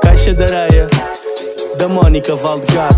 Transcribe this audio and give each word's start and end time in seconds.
Caixa 0.00 0.32
de 0.32 0.44
areia 0.44 0.86
da 1.76 1.88
Mónica 1.88 2.36
Valdegato. 2.36 2.94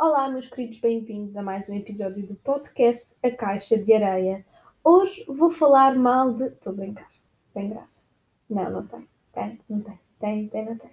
Olá, 0.00 0.30
meus 0.30 0.48
queridos, 0.48 0.80
bem-vindos 0.80 1.36
a 1.36 1.42
mais 1.42 1.68
um 1.68 1.74
episódio 1.74 2.26
do 2.26 2.34
podcast 2.36 3.14
A 3.22 3.30
Caixa 3.30 3.76
de 3.76 3.92
Areia. 3.92 4.46
Hoje 4.82 5.26
vou 5.28 5.50
falar 5.50 5.96
mal 5.96 6.32
de. 6.32 6.44
Estou 6.44 6.72
a 6.72 6.76
brincar, 6.76 7.10
tem 7.52 7.68
graça. 7.68 8.00
Não, 8.48 8.70
não 8.70 8.86
tem. 8.86 9.06
Tem, 9.34 9.60
não 9.68 9.80
tem. 9.82 10.00
Tem, 10.18 10.48
tem, 10.48 10.64
não 10.64 10.78
tem. 10.78 10.90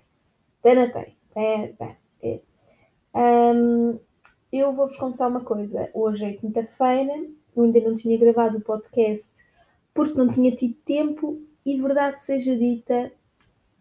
Tem, 0.61 0.75
não 0.75 0.91
tem. 0.91 1.17
Tem, 1.33 1.73
tem. 1.75 1.97
É. 2.21 3.51
Um, 3.53 3.99
eu 4.51 4.71
vou-vos 4.73 4.97
confessar 4.97 5.27
uma 5.29 5.41
coisa. 5.41 5.89
Hoje 5.93 6.25
é 6.25 6.33
quinta-feira, 6.33 7.13
eu 7.55 7.63
ainda 7.63 7.79
não 7.81 7.95
tinha 7.95 8.17
gravado 8.17 8.57
o 8.57 8.61
podcast 8.61 9.31
porque 9.93 10.17
não 10.17 10.27
tinha 10.27 10.53
tido 10.53 10.75
tempo 10.85 11.41
e, 11.65 11.79
verdade 11.79 12.19
seja 12.19 12.55
dita, 12.55 13.11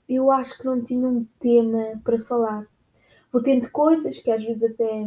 eu 0.08 0.30
acho 0.30 0.56
que 0.56 0.64
não 0.64 0.82
tinha 0.82 1.08
um 1.08 1.26
tema 1.40 2.00
para 2.04 2.20
falar. 2.20 2.66
Vou 3.32 3.42
tendo 3.42 3.68
coisas 3.70 4.16
que 4.18 4.30
às 4.30 4.42
vezes 4.44 4.62
até 4.62 5.04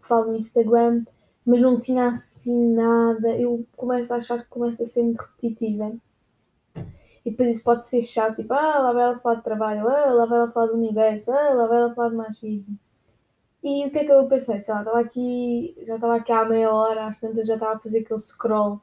falo 0.00 0.30
no 0.30 0.36
Instagram, 0.36 1.04
mas 1.44 1.60
não 1.60 1.80
tinha 1.80 2.06
assim 2.06 2.72
nada. 2.72 3.36
Eu 3.36 3.66
começo 3.76 4.12
a 4.14 4.16
achar 4.18 4.42
que 4.42 4.48
começa 4.48 4.84
a 4.84 4.86
ser 4.86 5.02
muito 5.02 5.18
repetitiva. 5.20 5.92
E 7.24 7.30
depois 7.30 7.50
isso 7.50 7.64
pode 7.64 7.86
ser 7.86 8.00
chato, 8.00 8.36
tipo, 8.36 8.54
ah, 8.54 8.78
lá 8.78 8.92
vai 8.92 9.02
ela 9.02 9.18
falar 9.18 9.34
de 9.34 9.44
trabalho, 9.44 9.88
ah, 9.88 10.12
lá 10.14 10.26
vai 10.26 10.38
ela 10.38 10.52
falar 10.52 10.66
do 10.68 10.74
universo, 10.74 11.32
ah, 11.32 11.52
lá 11.52 11.66
vai 11.66 11.78
ela 11.78 11.94
falar 11.94 12.10
de 12.10 12.16
machismo. 12.16 12.78
E 13.62 13.86
o 13.86 13.90
que 13.90 13.98
é 13.98 14.04
que 14.04 14.12
eu 14.12 14.28
pensei? 14.28 14.60
Sei 14.60 14.72
lá, 14.72 14.80
estava 14.80 15.00
aqui, 15.00 15.76
já 15.86 15.96
estava 15.96 16.16
aqui 16.16 16.32
há 16.32 16.44
meia 16.44 16.72
hora, 16.72 17.06
às 17.06 17.18
tantas 17.18 17.46
já 17.46 17.54
estava 17.54 17.76
a 17.76 17.80
fazer 17.80 18.00
aquele 18.00 18.20
scroll 18.20 18.80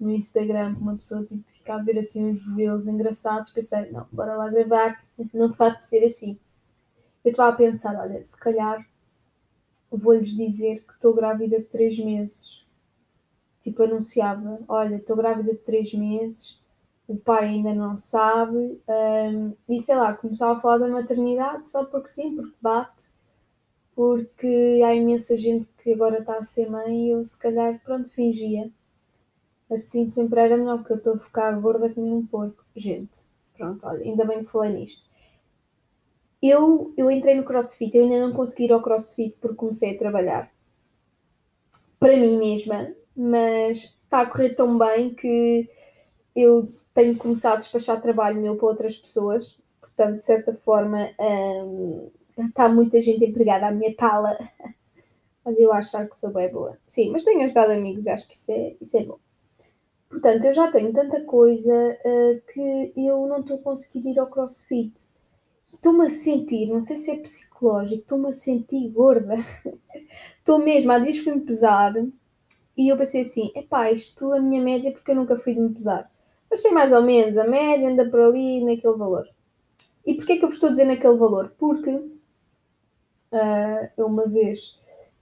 no 0.00 0.10
Instagram, 0.10 0.76
uma 0.80 0.94
pessoa 0.94 1.24
tipo, 1.24 1.42
fica 1.50 1.74
a 1.74 1.82
ver 1.82 1.98
assim 1.98 2.24
uns 2.24 2.44
reels 2.56 2.86
engraçados, 2.86 3.50
pensei, 3.50 3.90
não, 3.90 4.06
bora 4.10 4.34
lá 4.34 4.48
gravar, 4.48 5.04
não 5.32 5.52
pode 5.52 5.84
ser 5.84 6.04
assim. 6.04 6.38
Eu 7.24 7.30
estava 7.30 7.52
a 7.52 7.56
pensar, 7.56 7.94
olha, 7.96 8.22
se 8.22 8.38
calhar 8.38 8.86
vou-lhes 9.90 10.34
dizer 10.34 10.84
que 10.84 10.92
estou 10.92 11.14
grávida 11.14 11.58
de 11.58 11.64
3 11.64 11.98
meses. 11.98 12.64
Tipo, 13.60 13.84
anunciava, 13.84 14.58
olha, 14.68 14.96
estou 14.96 15.16
grávida 15.16 15.52
de 15.52 15.58
3 15.58 15.94
meses, 15.94 16.60
o 17.08 17.16
pai 17.16 17.46
ainda 17.46 17.74
não 17.74 17.96
sabe, 17.96 18.80
um, 18.88 19.52
e 19.68 19.80
sei 19.80 19.96
lá, 19.96 20.12
começava 20.14 20.58
a 20.58 20.60
falar 20.60 20.78
da 20.78 20.88
maternidade 20.88 21.68
só 21.68 21.84
porque 21.84 22.08
sim, 22.08 22.34
porque 22.34 22.54
bate, 22.60 23.06
porque 23.94 24.80
há 24.84 24.94
imensa 24.94 25.36
gente 25.36 25.66
que 25.82 25.92
agora 25.92 26.18
está 26.18 26.38
a 26.38 26.42
ser 26.42 26.70
mãe 26.70 27.06
e 27.06 27.10
eu 27.10 27.24
se 27.24 27.38
calhar, 27.38 27.80
pronto, 27.84 28.10
fingia. 28.10 28.70
Assim 29.70 30.06
sempre 30.06 30.40
era 30.40 30.56
melhor, 30.56 30.78
porque 30.78 30.92
eu 30.92 30.98
estou 30.98 31.14
a 31.14 31.18
ficar 31.18 31.52
gorda 31.60 31.88
que 31.88 32.00
nem 32.00 32.12
um 32.12 32.26
porco. 32.26 32.64
Gente, 32.76 33.20
pronto, 33.56 33.86
olha, 33.86 34.02
ainda 34.02 34.24
bem 34.24 34.44
que 34.44 34.50
falei 34.50 34.72
nisto. 34.72 35.02
Eu, 36.42 36.92
eu 36.96 37.10
entrei 37.10 37.34
no 37.34 37.44
crossfit, 37.44 37.96
eu 37.96 38.04
ainda 38.04 38.20
não 38.20 38.32
consegui 38.34 38.64
ir 38.64 38.72
ao 38.72 38.82
crossfit 38.82 39.36
porque 39.40 39.56
comecei 39.56 39.94
a 39.94 39.98
trabalhar 39.98 40.52
para 41.98 42.18
mim 42.18 42.36
mesma, 42.36 42.94
mas 43.16 43.96
está 44.04 44.20
a 44.20 44.26
correr 44.26 44.50
tão 44.50 44.78
bem 44.78 45.14
que 45.14 45.66
eu 46.36 46.70
tenho 46.92 47.16
começado 47.16 47.54
a 47.54 47.58
despachar 47.60 48.00
trabalho 48.02 48.40
meu 48.40 48.56
para 48.56 48.68
outras 48.68 48.94
pessoas, 48.94 49.58
portanto, 49.80 50.16
de 50.16 50.22
certa 50.22 50.52
forma, 50.52 51.10
hum, 51.18 52.10
está 52.36 52.68
muita 52.68 53.00
gente 53.00 53.24
empregada 53.24 53.68
à 53.68 53.70
minha 53.70 53.94
tala. 53.94 54.38
Mas 55.44 55.58
eu 55.58 55.72
achar 55.72 56.08
que 56.08 56.16
sou 56.16 56.32
bem 56.32 56.50
boa. 56.50 56.78
Sim, 56.86 57.10
mas 57.10 57.22
tenho 57.22 57.44
ajudado 57.44 57.72
amigos, 57.72 58.06
acho 58.06 58.26
que 58.26 58.34
isso 58.34 58.50
é, 58.50 58.76
isso 58.80 58.96
é 58.96 59.04
bom. 59.04 59.18
Portanto, 60.08 60.44
eu 60.44 60.54
já 60.54 60.70
tenho 60.70 60.92
tanta 60.92 61.20
coisa 61.24 61.72
uh, 61.72 62.52
que 62.52 62.92
eu 62.96 63.26
não 63.26 63.40
estou 63.40 63.58
a 63.58 63.62
conseguir 63.62 64.08
ir 64.08 64.18
ao 64.18 64.30
crossfit. 64.30 64.94
Estou-me 65.66 66.06
a 66.06 66.08
sentir, 66.08 66.68
não 66.68 66.80
sei 66.80 66.96
se 66.96 67.10
é 67.10 67.16
psicológico, 67.16 68.02
estou-me 68.02 68.28
a 68.28 68.32
sentir 68.32 68.88
gorda. 68.90 69.34
Estou 70.38 70.58
mesmo, 70.58 70.92
há 70.92 70.98
dias 70.98 71.18
fui-me 71.18 71.40
pesar 71.40 71.94
e 72.76 72.88
eu 72.92 72.96
pensei 72.96 73.22
assim: 73.22 73.50
epá, 73.54 73.90
isto 73.90 74.32
a 74.32 74.40
minha 74.40 74.62
média, 74.62 74.92
porque 74.92 75.10
eu 75.10 75.16
nunca 75.16 75.36
fui 75.36 75.54
de 75.54 75.60
me 75.60 75.70
pesar. 75.70 76.10
Achei 76.50 76.70
mais 76.70 76.92
ou 76.92 77.02
menos, 77.02 77.36
a 77.36 77.46
média 77.46 77.88
anda 77.88 78.08
por 78.08 78.20
ali 78.20 78.64
naquele 78.64 78.96
valor. 78.96 79.26
E 80.06 80.14
porquê 80.14 80.36
que 80.36 80.44
eu 80.44 80.48
vos 80.48 80.56
estou 80.56 80.68
a 80.68 80.70
dizer 80.70 80.84
naquele 80.84 81.16
valor? 81.16 81.54
Porque 81.58 81.90
uh, 83.34 83.90
eu 83.96 84.06
uma 84.06 84.26
vez, 84.26 84.74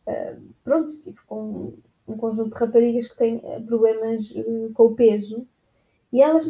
uh, 0.06 0.40
pronto, 0.62 0.90
estive 0.90 1.18
com 1.26 1.72
um 2.06 2.16
conjunto 2.16 2.54
de 2.54 2.60
raparigas 2.60 3.08
que 3.08 3.16
têm 3.16 3.40
problemas 3.66 4.30
uh, 4.30 4.70
com 4.74 4.84
o 4.84 4.94
peso 4.94 5.46
e 6.12 6.20
elas, 6.20 6.46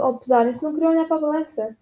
ao 0.00 0.18
pesarem-se, 0.18 0.62
não 0.62 0.72
queriam 0.72 0.92
olhar 0.92 1.08
para 1.08 1.16
a 1.16 1.20
balança. 1.20 1.76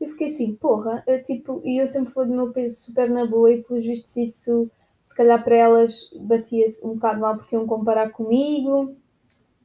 Eu 0.00 0.08
fiquei 0.10 0.28
assim, 0.28 0.54
porra, 0.54 1.04
tipo, 1.24 1.60
e 1.64 1.82
eu 1.82 1.88
sempre 1.88 2.12
falei 2.12 2.30
do 2.30 2.36
meu 2.36 2.52
peso 2.52 2.76
super 2.76 3.10
na 3.10 3.26
boa 3.26 3.50
e 3.50 3.64
pelos 3.64 3.84
vistos 3.84 4.16
isso, 4.16 4.70
se 5.02 5.12
calhar 5.12 5.42
para 5.42 5.56
elas 5.56 6.08
batia 6.20 6.66
um 6.84 6.94
bocado 6.94 7.20
mal 7.20 7.36
porque 7.36 7.56
iam 7.56 7.66
comparar 7.66 8.10
comigo 8.10 8.94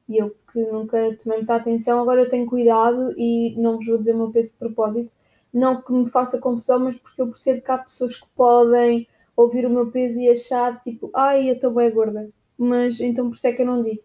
e 0.08 0.18
eu 0.18 0.36
que 0.52 0.60
nunca 0.72 1.16
tomei 1.22 1.40
muita 1.40 1.56
atenção, 1.56 2.00
agora 2.00 2.22
eu 2.22 2.30
tenho 2.30 2.46
cuidado 2.46 3.14
e 3.18 3.56
não 3.58 3.78
vos 3.78 3.86
vou 3.86 3.98
dizer 3.98 4.14
o 4.14 4.18
meu 4.18 4.32
peso 4.32 4.52
de 4.52 4.58
propósito, 4.58 5.14
não 5.53 5.81
que 5.81 5.94
me 5.94 6.09
faça 6.09 6.40
confusão, 6.40 6.80
mas 6.80 6.96
porque 6.96 7.22
eu 7.22 7.28
percebo 7.28 7.62
que 7.62 7.72
há 7.72 7.78
pessoas 7.78 8.16
que 8.16 8.28
podem 8.36 9.08
ouvir 9.36 9.66
o 9.66 9.69
meu 9.69 9.91
peso 9.91 10.19
e 10.19 10.30
achar 10.30 10.80
tipo, 10.81 11.09
ai, 11.14 11.50
eu 11.50 11.56
estou 11.56 11.72
bem 11.72 11.91
gorda, 11.91 12.30
mas 12.58 13.00
então 13.00 13.30
por 13.30 13.36
isso 13.36 13.47
é 13.47 13.53
que 13.53 13.62
eu 13.62 13.66
não 13.66 13.84
digo. 13.84 14.02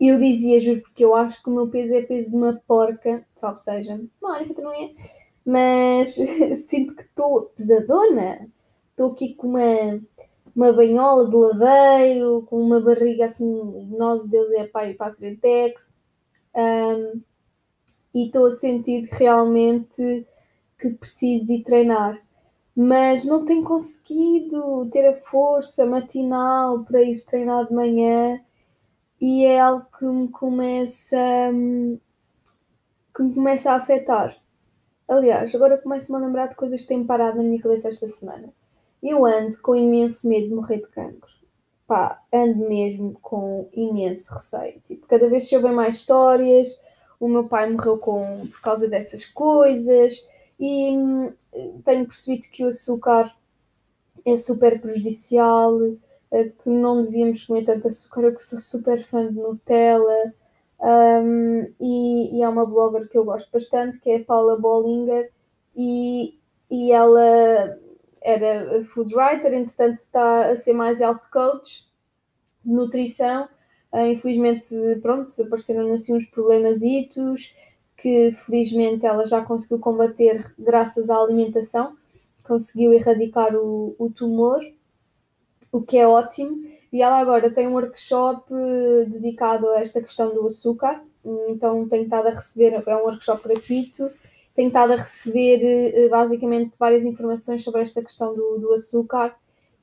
Eu 0.00 0.18
dizia, 0.18 0.58
juro, 0.58 0.80
porque 0.82 1.04
eu 1.04 1.14
acho 1.14 1.42
que 1.42 1.48
o 1.48 1.54
meu 1.54 1.68
peso 1.68 1.94
é 1.94 2.02
peso 2.02 2.30
de 2.30 2.36
uma 2.36 2.60
porca, 2.66 3.24
salve 3.34 3.60
seja, 3.60 4.00
Mónica, 4.20 4.54
tu 4.54 4.62
não 4.62 4.72
é? 4.72 4.90
Mas 5.44 6.14
sinto 6.68 6.96
que 6.96 7.02
estou 7.02 7.52
pesadona, 7.56 8.48
estou 8.90 9.12
aqui 9.12 9.34
com 9.34 9.48
uma 9.48 10.00
uma 10.54 10.72
banhola 10.72 11.28
de 11.28 11.36
ladeiro, 11.36 12.42
com 12.48 12.60
uma 12.60 12.80
barriga 12.80 13.24
assim, 13.24 13.86
nós 13.96 14.28
Deus 14.28 14.50
é 14.52 14.64
pai 14.64 14.94
para 14.94 15.12
a 15.12 15.14
frentex, 15.14 15.98
um, 16.54 17.20
e 18.14 18.26
estou 18.26 18.46
a 18.46 18.50
sentir 18.50 19.08
realmente 19.10 20.26
que 20.82 20.90
preciso 20.90 21.46
de 21.46 21.62
treinar. 21.62 22.20
Mas 22.74 23.24
não 23.24 23.44
tenho 23.44 23.62
conseguido 23.62 24.88
ter 24.90 25.06
a 25.06 25.20
força 25.20 25.86
matinal 25.86 26.82
para 26.84 27.02
ir 27.02 27.24
treinar 27.24 27.66
de 27.66 27.74
manhã 27.74 28.40
e 29.20 29.44
é 29.44 29.60
algo 29.60 29.86
que 29.96 30.04
me 30.06 30.28
começa 30.28 31.16
que 33.14 33.22
me 33.22 33.34
começa 33.34 33.70
a 33.70 33.76
afetar. 33.76 34.34
Aliás, 35.06 35.54
agora 35.54 35.76
começo-me 35.76 36.18
a 36.18 36.22
lembrar 36.22 36.46
de 36.46 36.56
coisas 36.56 36.80
que 36.80 36.88
têm 36.88 37.04
parado 37.04 37.36
na 37.36 37.42
minha 37.42 37.60
cabeça 37.60 37.88
esta 37.88 38.08
semana. 38.08 38.48
Eu 39.02 39.26
ando 39.26 39.60
com 39.60 39.76
imenso 39.76 40.26
medo 40.26 40.48
de 40.48 40.54
morrer 40.54 40.78
de 40.78 40.88
cancro. 40.88 41.30
Pá, 41.86 42.22
ando 42.32 42.66
mesmo 42.68 43.12
com 43.20 43.68
imenso 43.74 44.32
receio. 44.32 44.80
Tipo, 44.80 45.06
cada 45.06 45.28
vez 45.28 45.46
se 45.46 45.54
ouvem 45.54 45.72
mais 45.72 45.96
histórias, 45.96 46.68
o 47.20 47.28
meu 47.28 47.44
pai 47.44 47.70
morreu 47.70 47.98
com, 47.98 48.46
por 48.46 48.62
causa 48.62 48.88
dessas 48.88 49.26
coisas 49.26 50.26
e 50.58 50.90
hum, 50.90 51.32
tenho 51.84 52.06
percebido 52.06 52.46
que 52.50 52.64
o 52.64 52.68
açúcar 52.68 53.34
é 54.24 54.36
super 54.36 54.80
prejudicial, 54.80 55.78
eh, 56.30 56.50
que 56.50 56.68
não 56.68 57.02
devíamos 57.02 57.44
comer 57.44 57.64
tanto 57.64 57.88
açúcar. 57.88 58.22
Eu 58.22 58.34
que 58.34 58.42
sou 58.42 58.58
super 58.58 59.02
fã 59.04 59.26
de 59.26 59.34
Nutella. 59.34 60.34
Um, 60.80 61.72
e, 61.80 62.38
e 62.38 62.42
há 62.42 62.50
uma 62.50 62.66
blogger 62.66 63.08
que 63.08 63.16
eu 63.16 63.24
gosto 63.24 63.48
bastante, 63.52 64.00
que 64.00 64.10
é 64.10 64.16
a 64.16 64.24
Paula 64.24 64.58
Bollinger, 64.58 65.30
e, 65.76 66.36
e 66.68 66.90
ela 66.90 67.78
era 68.20 68.84
food 68.86 69.14
writer, 69.14 69.52
entretanto 69.54 69.98
está 69.98 70.50
a 70.50 70.56
ser 70.56 70.72
mais 70.72 71.00
health 71.00 71.22
coach, 71.32 71.86
nutrição. 72.64 73.48
Uh, 73.92 74.06
infelizmente, 74.06 74.74
pronto, 75.02 75.30
apareceram 75.40 75.92
assim 75.92 76.16
uns 76.16 76.26
problemas 76.26 76.82
itos 76.82 77.54
que 78.02 78.32
felizmente 78.32 79.06
ela 79.06 79.24
já 79.24 79.40
conseguiu 79.42 79.78
combater 79.78 80.52
graças 80.58 81.08
à 81.08 81.16
alimentação, 81.16 81.96
conseguiu 82.42 82.92
erradicar 82.92 83.54
o, 83.54 83.94
o 83.98 84.10
tumor, 84.10 84.60
o 85.70 85.80
que 85.80 85.96
é 85.96 86.06
ótimo. 86.06 86.64
E 86.92 87.00
ela 87.00 87.18
agora 87.18 87.50
tem 87.50 87.68
um 87.68 87.74
workshop 87.74 88.52
eh, 88.52 89.04
dedicado 89.06 89.68
a 89.70 89.80
esta 89.80 90.02
questão 90.02 90.34
do 90.34 90.44
açúcar, 90.44 91.02
então 91.48 91.88
tenho 91.88 92.04
estado 92.04 92.26
a 92.26 92.30
receber, 92.30 92.82
é 92.86 92.96
um 92.96 93.04
workshop 93.04 93.42
gratuito 93.48 94.10
tenho 94.54 94.68
estado 94.68 94.92
a 94.92 94.96
receber 94.96 95.60
eh, 95.64 96.08
basicamente 96.08 96.78
várias 96.78 97.04
informações 97.04 97.64
sobre 97.64 97.82
esta 97.82 98.02
questão 98.02 98.34
do, 98.34 98.58
do 98.58 98.72
açúcar 98.72 99.34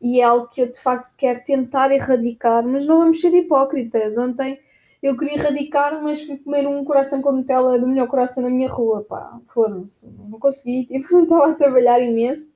e 0.01 0.21
é 0.21 0.23
algo 0.23 0.47
que 0.47 0.61
eu 0.61 0.71
de 0.71 0.79
facto 0.79 1.15
quero 1.17 1.43
tentar 1.43 1.91
erradicar, 1.91 2.65
mas 2.65 2.85
não 2.85 2.99
vamos 2.99 3.19
ser 3.19 3.33
hipócritas. 3.33 4.17
Ontem 4.17 4.59
eu 5.01 5.17
queria 5.17 5.35
erradicar, 5.35 6.01
mas 6.03 6.21
fui 6.21 6.37
comer 6.37 6.67
um 6.67 6.83
coração 6.83 7.21
com 7.21 7.31
Nutella 7.31 7.79
do 7.79 7.87
melhor 7.87 8.07
coração 8.07 8.43
na 8.43 8.49
minha 8.49 8.69
rua, 8.69 9.03
pá, 9.03 9.39
foda-se, 9.53 10.07
não 10.07 10.39
consegui, 10.39 10.85
tipo, 10.91 11.21
estava 11.21 11.51
a 11.51 11.55
trabalhar 11.55 12.01
imenso. 12.01 12.53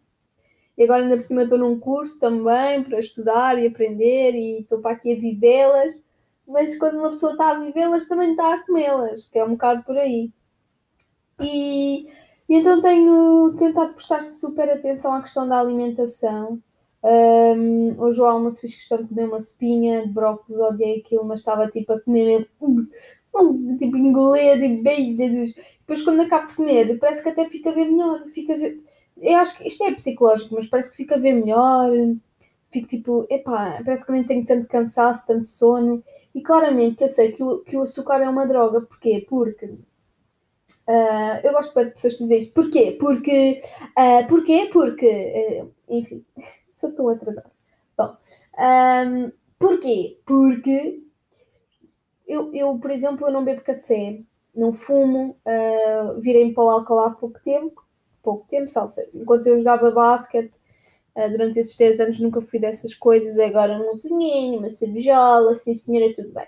E 0.78 0.84
agora 0.84 1.04
ainda 1.04 1.18
por 1.18 1.24
cima 1.24 1.44
estou 1.44 1.57
num 1.57 1.80
curso 1.80 2.19
também 2.19 2.84
para 2.84 3.00
estudar 3.00 3.62
e 3.62 3.68
aprender 3.68 4.34
e 4.34 4.62
estou 4.62 4.80
para 4.80 4.92
aqui 4.92 5.13
a 5.13 5.19
vivê-las. 5.19 5.94
Mas 6.48 6.78
quando 6.78 6.98
uma 6.98 7.10
pessoa 7.10 7.34
está 7.34 7.51
a 7.51 7.60
vivê-las 7.60 8.07
também 8.07 8.31
está 8.31 8.56
a 8.56 8.66
comê-las, 8.66 9.25
que 9.25 9.38
é 9.40 9.45
um 9.45 9.51
bocado 9.51 9.84
por 9.84 9.98
aí. 9.98 10.31
E, 11.40 12.07
e 12.50 12.56
então 12.56 12.81
tenho 12.81 13.56
tentado 13.57 13.94
prestar 13.94 14.22
super 14.24 14.69
atenção 14.69 15.13
à 15.13 15.22
questão 15.22 15.48
da 15.48 15.60
alimentação. 15.60 16.60
Um, 17.03 18.00
hoje 18.00 18.21
o 18.21 18.25
almoço 18.25 18.61
fiz 18.61 18.73
questão 18.75 19.00
de 19.00 19.09
comer 19.09 19.25
uma 19.25 19.38
espinha 19.38 20.07
de 20.07 20.13
brócolis, 20.13 20.57
odiei 20.57 21.00
aquilo, 21.00 21.25
mas 21.25 21.41
estava 21.41 21.67
tipo 21.69 21.91
a 21.91 22.00
comer 22.00 22.50
tipo 23.77 23.97
engolir, 23.97 24.59
tipo 24.61 24.83
bem, 24.83 25.15
depois 25.15 26.01
quando 26.01 26.21
acabo 26.21 26.47
de 26.47 26.55
comer 26.55 26.97
parece 27.00 27.21
que 27.21 27.29
até 27.29 27.50
fica 27.50 27.71
a 27.71 27.73
ver 27.73 27.91
melhor, 27.91 28.25
fica 28.29 28.53
a 28.53 28.57
ver, 28.57 28.81
eu 29.17 29.38
acho 29.38 29.57
que 29.57 29.67
isto 29.67 29.83
é 29.83 29.94
psicológico, 29.94 30.55
mas 30.55 30.67
parece 30.67 30.91
que 30.91 30.97
fica 30.97 31.15
a 31.15 31.17
ver 31.19 31.33
melhor, 31.33 31.91
fico 32.71 32.88
tipo, 32.88 33.27
epá, 33.29 33.81
parece 33.83 34.06
que 34.06 34.11
nem 34.11 34.23
tenho 34.23 34.45
tanto 34.45 34.67
cansaço, 34.67 35.27
tanto 35.27 35.45
sono, 35.47 36.01
e 36.33 36.41
claramente 36.41 36.95
que 36.95 37.03
eu 37.03 37.09
sei 37.09 37.33
que 37.33 37.44
o, 37.44 37.59
que 37.59 37.75
o 37.75 37.81
açúcar 37.81 38.21
é 38.21 38.29
uma 38.29 38.47
droga, 38.47 38.81
porquê? 38.81 39.25
Porque 39.27 39.77
Uh, 40.88 41.39
eu 41.44 41.53
gosto 41.53 41.77
de 41.79 41.91
pessoas 41.91 42.17
dizem 42.17 42.39
isto. 42.39 42.53
Porquê? 42.53 42.97
Porque. 42.99 43.59
Uh, 43.97 44.27
porquê? 44.27 44.69
Porque. 44.71 45.61
Uh, 45.61 45.71
enfim, 45.88 46.25
sou 46.83 46.91
tão 46.91 47.09
atrasada. 47.09 47.51
Bom, 47.97 48.18
um, 48.59 49.31
porquê? 49.57 50.19
Porque 50.25 51.01
eu, 52.27 52.53
eu, 52.53 52.77
por 52.80 52.91
exemplo, 52.91 53.27
eu 53.27 53.31
não 53.31 53.45
bebo 53.45 53.62
café, 53.62 54.19
não 54.56 54.74
fumo, 54.74 55.38
uh, 55.45 56.19
virei 56.19 56.51
para 56.53 56.63
o 56.63 56.69
álcool 56.69 57.00
há 57.00 57.12
pouco 57.12 57.39
tempo. 57.44 57.83
Pouco 58.21 58.47
tempo, 58.47 58.68
sabe? 58.69 58.94
Enquanto 59.13 59.47
eu 59.47 59.57
jogava 59.57 59.91
basquete, 59.91 60.53
uh, 61.15 61.30
durante 61.30 61.59
esses 61.59 61.77
10 61.77 62.00
anos 62.00 62.19
nunca 62.19 62.41
fui 62.41 62.59
dessas 62.59 62.94
coisas. 62.94 63.38
Agora 63.39 63.77
um 63.77 63.97
vinhinho, 63.97 64.59
uma 64.59 64.69
cervejola, 64.69 65.51
assim, 65.51 65.74
senhora, 65.74 66.13
tudo 66.13 66.30
bem. 66.33 66.47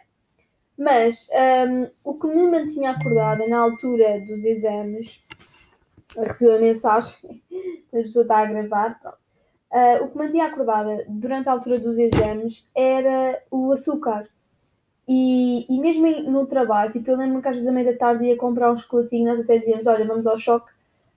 Mas 0.78 1.30
um, 1.70 1.90
o 2.04 2.20
que 2.20 2.28
me 2.28 2.48
mantinha 2.48 2.92
acordada 2.92 3.48
na 3.48 3.60
altura 3.60 4.20
dos 4.22 4.44
exames, 4.44 5.24
recebi 6.18 6.52
a 6.52 6.60
mensagem, 6.60 7.16
a 7.94 7.98
pessoa 7.98 8.24
está 8.24 8.40
a 8.40 8.46
gravar, 8.46 9.00
uh, 9.76 10.06
o 10.06 10.10
que 10.10 10.18
mantinha 10.18 10.46
acordada 10.46 11.06
durante 11.10 11.50
a 11.50 11.52
altura 11.52 11.78
dos 11.78 11.98
exames 11.98 12.70
era 12.74 13.44
o 13.52 13.74
açúcar. 13.74 14.30
E, 15.08 15.66
e 15.70 15.80
mesmo 15.80 16.08
no 16.32 16.48
trabalho, 16.48 16.92
tipo, 16.92 17.12
eu 17.12 17.18
lembro-me 17.18 17.42
que 17.42 17.48
às 17.48 17.56
vezes 17.56 17.70
à 17.70 17.72
meia 17.72 17.92
da 17.92 17.98
tarde 17.98 18.26
ia 18.26 18.38
comprar 18.38 18.72
um 18.72 18.78
chocolatinho, 18.78 19.26
nós 19.26 19.40
até 19.40 19.58
dizíamos, 19.60 19.86
olha, 19.86 20.08
vamos 20.08 20.26
ao 20.26 20.40
choque, 20.40 20.72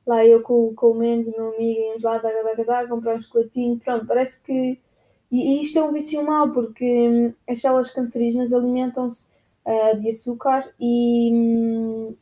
lá 0.07 0.27
eu 0.27 0.43
com, 0.43 0.75
com 0.75 0.91
o 0.91 0.95
Mendes, 0.95 1.33
o 1.33 1.37
meu 1.37 1.55
amigo, 1.55 1.81
íamos 1.81 2.03
lá, 2.03 2.19
da, 2.19 2.29
da, 2.29 2.65
da, 2.65 2.89
comprar 2.89 3.17
um 3.17 3.21
chocolatinho, 3.23 3.79
pronto, 3.79 4.07
parece 4.07 4.43
que... 4.43 4.79
E, 5.31 5.59
e 5.59 5.63
isto 5.63 5.79
é 5.79 5.85
um 5.85 5.93
vício 5.93 6.23
mau, 6.25 6.51
porque 6.53 6.85
hum, 7.09 7.35
as 7.49 7.61
células 7.61 7.91
cancerígenas 7.91 8.53
alimentam-se 8.53 9.29
uh, 9.65 9.97
de 9.97 10.09
açúcar 10.09 10.69
e, 10.81 11.31
hum, 11.33 12.15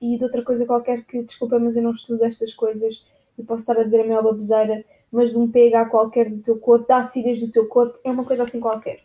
e 0.00 0.16
de 0.16 0.24
outra 0.24 0.42
coisa 0.42 0.66
qualquer 0.66 1.04
que, 1.04 1.22
desculpa, 1.22 1.58
mas 1.58 1.76
eu 1.76 1.82
não 1.82 1.90
estudo 1.90 2.24
estas 2.24 2.52
coisas 2.54 3.04
e 3.38 3.42
posso 3.42 3.62
estar 3.62 3.78
a 3.78 3.84
dizer 3.84 4.00
a 4.00 4.04
minha 4.04 4.22
baboseira, 4.22 4.84
mas 5.14 5.30
de 5.30 5.38
um 5.38 5.50
pH 5.50 5.86
qualquer 5.90 6.28
do 6.30 6.42
teu 6.42 6.58
corpo, 6.58 6.86
da 6.86 6.98
acidez 6.98 7.40
do 7.40 7.50
teu 7.50 7.66
corpo, 7.68 7.98
é 8.04 8.10
uma 8.10 8.24
coisa 8.24 8.42
assim 8.42 8.60
qualquer. 8.60 9.00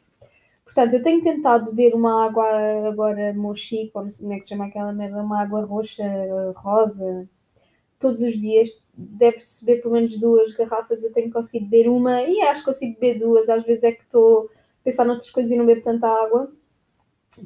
Portanto, 0.64 0.94
eu 0.94 1.04
tenho 1.04 1.24
tentado 1.24 1.66
beber 1.66 1.96
uma 1.96 2.26
água 2.26 2.46
agora 2.88 3.34
mochi, 3.34 3.90
como, 3.94 4.08
é 4.08 4.36
que 4.38 4.44
se 4.44 4.50
chama 4.50 4.66
aquela 4.66 4.94
merda, 4.94 5.22
uma 5.22 5.42
água 5.42 5.66
roxa, 5.66 6.04
rosa, 6.56 7.28
todos 8.00 8.22
os 8.22 8.34
dias. 8.34 8.84
Deve-se 8.94 9.66
beber 9.66 9.82
pelo 9.82 9.94
menos 9.96 10.20
duas 10.20 10.52
garrafas, 10.54 11.04
eu 11.04 11.14
tenho 11.14 11.32
conseguido 11.32 11.70
beber 11.70 11.90
uma 11.90 12.24
e 12.24 12.42
acho 12.42 12.62
que 12.62 12.66
consigo 12.66 13.00
beber 13.00 13.20
duas. 13.20 13.50
Às 13.50 13.66
vezes 13.66 13.84
é 13.84 13.92
que 13.92 14.04
estou 14.04 14.46
a 14.46 14.84
pensar 14.84 15.06
noutras 15.06 15.30
coisas 15.30 15.52
e 15.52 15.58
não 15.58 15.66
bebo 15.66 15.82
tanta 15.82 16.08
água 16.08 16.52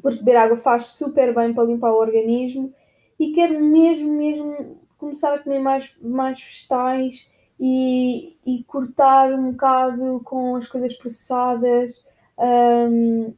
porque 0.01 0.19
beber 0.19 0.38
água 0.38 0.57
faz 0.57 0.88
super 0.88 1.33
bem 1.33 1.54
para 1.54 1.65
limpar 1.65 1.92
o 1.92 2.00
organismo 2.00 2.74
e 3.19 3.31
quero 3.33 3.60
mesmo, 3.60 4.13
mesmo 4.13 4.77
começar 4.98 5.33
a 5.33 5.39
comer 5.39 5.60
mais, 5.60 5.92
mais 6.01 6.42
vegetais 6.42 7.30
e, 7.65 8.36
e 8.45 8.62
cortar 8.65 9.31
um 9.31 9.51
bocado 9.51 10.19
com 10.25 10.57
as 10.57 10.68
coisas 10.68 10.94
processadas 10.95 12.04
um, 12.38 13.33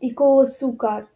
e 0.00 0.14
com 0.14 0.36
o 0.36 0.40
açúcar. 0.40 1.06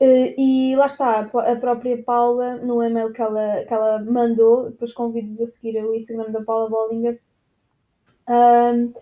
Uh, 0.00 0.34
e 0.36 0.74
lá 0.74 0.86
está, 0.86 1.20
a 1.20 1.56
própria 1.56 2.02
Paula, 2.02 2.56
no 2.56 2.82
e-mail 2.82 3.12
que 3.12 3.22
ela, 3.22 3.64
que 3.68 3.72
ela 3.72 4.00
mandou, 4.00 4.70
depois 4.70 4.92
convido-vos 4.92 5.40
a 5.42 5.46
seguir 5.46 5.80
o 5.84 5.94
Instagram 5.94 6.32
da 6.32 6.42
Paula 6.42 6.68
Bollinger, 6.68 7.20
um, 8.28 8.92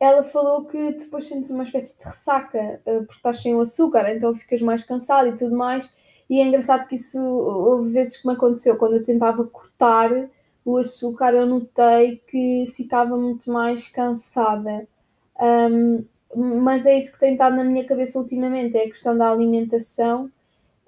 ela 0.00 0.24
falou 0.24 0.64
que 0.64 0.90
depois 0.90 1.28
sentes 1.28 1.50
uma 1.50 1.62
espécie 1.62 1.96
de 1.96 2.04
ressaca 2.04 2.80
uh, 2.84 3.04
porque 3.04 3.14
estás 3.14 3.40
sem 3.40 3.54
o 3.54 3.60
açúcar, 3.60 4.12
então 4.12 4.34
ficas 4.34 4.60
mais 4.60 4.82
cansado 4.82 5.28
e 5.28 5.36
tudo 5.36 5.56
mais. 5.56 5.94
E 6.28 6.40
é 6.40 6.44
engraçado 6.44 6.88
que 6.88 6.96
isso 6.96 7.20
houve 7.20 7.92
vezes 7.92 8.20
que 8.20 8.26
me 8.26 8.34
aconteceu 8.34 8.76
quando 8.76 8.96
eu 8.96 9.04
tentava 9.04 9.44
cortar 9.44 10.28
o 10.66 10.76
açúcar, 10.78 11.32
eu 11.32 11.46
notei 11.46 12.20
que 12.26 12.66
ficava 12.74 13.16
muito 13.16 13.50
mais 13.52 13.88
cansada. 13.88 14.86
Um, 15.40 16.04
mas 16.60 16.84
é 16.86 16.98
isso 16.98 17.12
que 17.12 17.20
tem 17.20 17.34
estado 17.34 17.54
na 17.54 17.62
minha 17.62 17.84
cabeça 17.84 18.18
ultimamente, 18.18 18.76
é 18.76 18.82
a 18.82 18.88
questão 18.88 19.16
da 19.16 19.30
alimentação. 19.30 20.28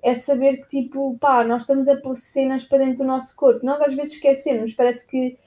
É 0.03 0.15
saber 0.15 0.59
que, 0.59 0.67
tipo, 0.67 1.17
pá, 1.19 1.45
nós 1.45 1.63
estamos 1.63 1.87
a 1.87 1.97
pôr 1.97 2.17
cenas 2.17 2.65
para 2.65 2.79
dentro 2.79 2.99
do 2.99 3.05
nosso 3.05 3.37
corpo. 3.37 3.65
Nós 3.65 3.81
às 3.81 3.95
vezes 3.95 4.15
esquecemos, 4.15 4.73
parece 4.73 5.07
que 5.07 5.39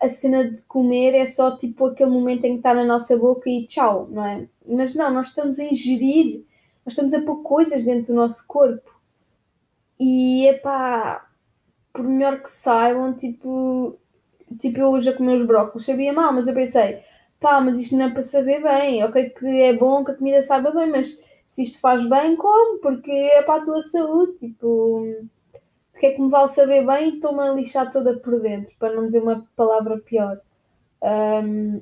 a 0.00 0.06
cena 0.08 0.48
de 0.48 0.58
comer 0.62 1.14
é 1.14 1.26
só 1.26 1.56
tipo 1.56 1.86
aquele 1.86 2.10
momento 2.10 2.44
em 2.44 2.52
que 2.52 2.58
está 2.58 2.74
na 2.74 2.84
nossa 2.84 3.16
boca 3.16 3.50
e 3.50 3.66
tchau, 3.66 4.08
não 4.10 4.24
é? 4.24 4.48
Mas 4.66 4.94
não, 4.94 5.12
nós 5.12 5.28
estamos 5.28 5.58
a 5.58 5.64
ingerir, 5.64 6.44
nós 6.84 6.92
estamos 6.92 7.12
a 7.14 7.22
pôr 7.22 7.42
coisas 7.42 7.84
dentro 7.84 8.12
do 8.12 8.20
nosso 8.20 8.46
corpo. 8.46 8.90
E 9.98 10.46
é 10.46 10.54
pá, 10.54 11.26
por 11.94 12.04
melhor 12.04 12.42
que 12.42 12.50
saibam, 12.50 13.14
tipo, 13.14 13.96
tipo 14.58 14.80
eu 14.80 14.90
hoje 14.90 15.08
a 15.10 15.16
comer 15.16 15.36
os 15.36 15.46
brócolis 15.46 15.86
sabia 15.86 16.12
mal, 16.12 16.32
mas 16.32 16.48
eu 16.48 16.54
pensei, 16.54 17.00
pá, 17.40 17.60
mas 17.60 17.78
isto 17.78 17.96
não 17.96 18.06
é 18.06 18.10
para 18.10 18.20
saber 18.20 18.60
bem, 18.62 19.04
ok 19.04 19.30
que 19.30 19.62
é 19.62 19.72
bom 19.74 20.04
que 20.04 20.10
a 20.10 20.14
comida 20.14 20.42
saiba 20.42 20.72
bem, 20.72 20.90
mas 20.90 21.22
se 21.46 21.62
isto 21.62 21.80
faz 21.80 22.06
bem, 22.08 22.36
come, 22.36 22.80
porque 22.80 23.10
é 23.10 23.42
para 23.42 23.62
a 23.62 23.64
tua 23.64 23.80
saúde, 23.80 24.38
tipo 24.38 25.06
de 25.94 26.00
que 26.00 26.06
é 26.06 26.12
que 26.12 26.20
me 26.20 26.28
vale 26.28 26.48
saber 26.48 26.84
bem 26.84 27.10
e 27.10 27.14
estou-me 27.14 27.40
a 27.40 27.52
lixar 27.52 27.90
toda 27.90 28.18
por 28.18 28.40
dentro, 28.40 28.74
para 28.78 28.92
não 28.92 29.06
dizer 29.06 29.22
uma 29.22 29.46
palavra 29.54 29.96
pior. 29.98 30.40
Um, 31.00 31.80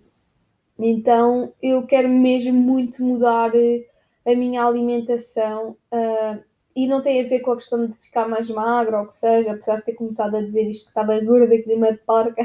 então 0.79 1.55
eu 1.63 1.87
quero 1.87 2.09
mesmo 2.09 2.53
muito 2.53 3.03
mudar 3.03 3.55
eh, 3.55 3.87
a 4.27 4.35
minha 4.35 4.65
alimentação 4.65 5.77
uh, 5.93 6.43
e 6.75 6.87
não 6.87 7.03
tem 7.03 7.25
a 7.25 7.29
ver 7.29 7.41
com 7.41 7.53
a 7.53 7.57
questão 7.57 7.87
de 7.87 7.97
ficar 7.97 8.29
mais 8.29 8.49
magra 8.49 8.99
ou 8.99 9.05
o 9.05 9.07
que 9.07 9.15
seja, 9.15 9.53
apesar 9.53 9.77
de 9.77 9.85
ter 9.85 9.95
começado 9.95 10.37
a 10.37 10.43
dizer 10.43 10.69
isto 10.69 10.85
que 10.85 10.91
estava 10.91 11.21
gorda 11.25 11.59
que 11.59 11.75
uma 11.75 11.93
porca, 12.07 12.43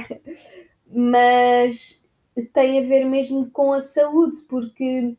mas 0.88 2.02
tem 2.54 2.80
a 2.80 2.88
ver 2.88 3.06
mesmo 3.06 3.50
com 3.52 3.74
a 3.74 3.80
saúde, 3.80 4.38
porque 4.50 5.16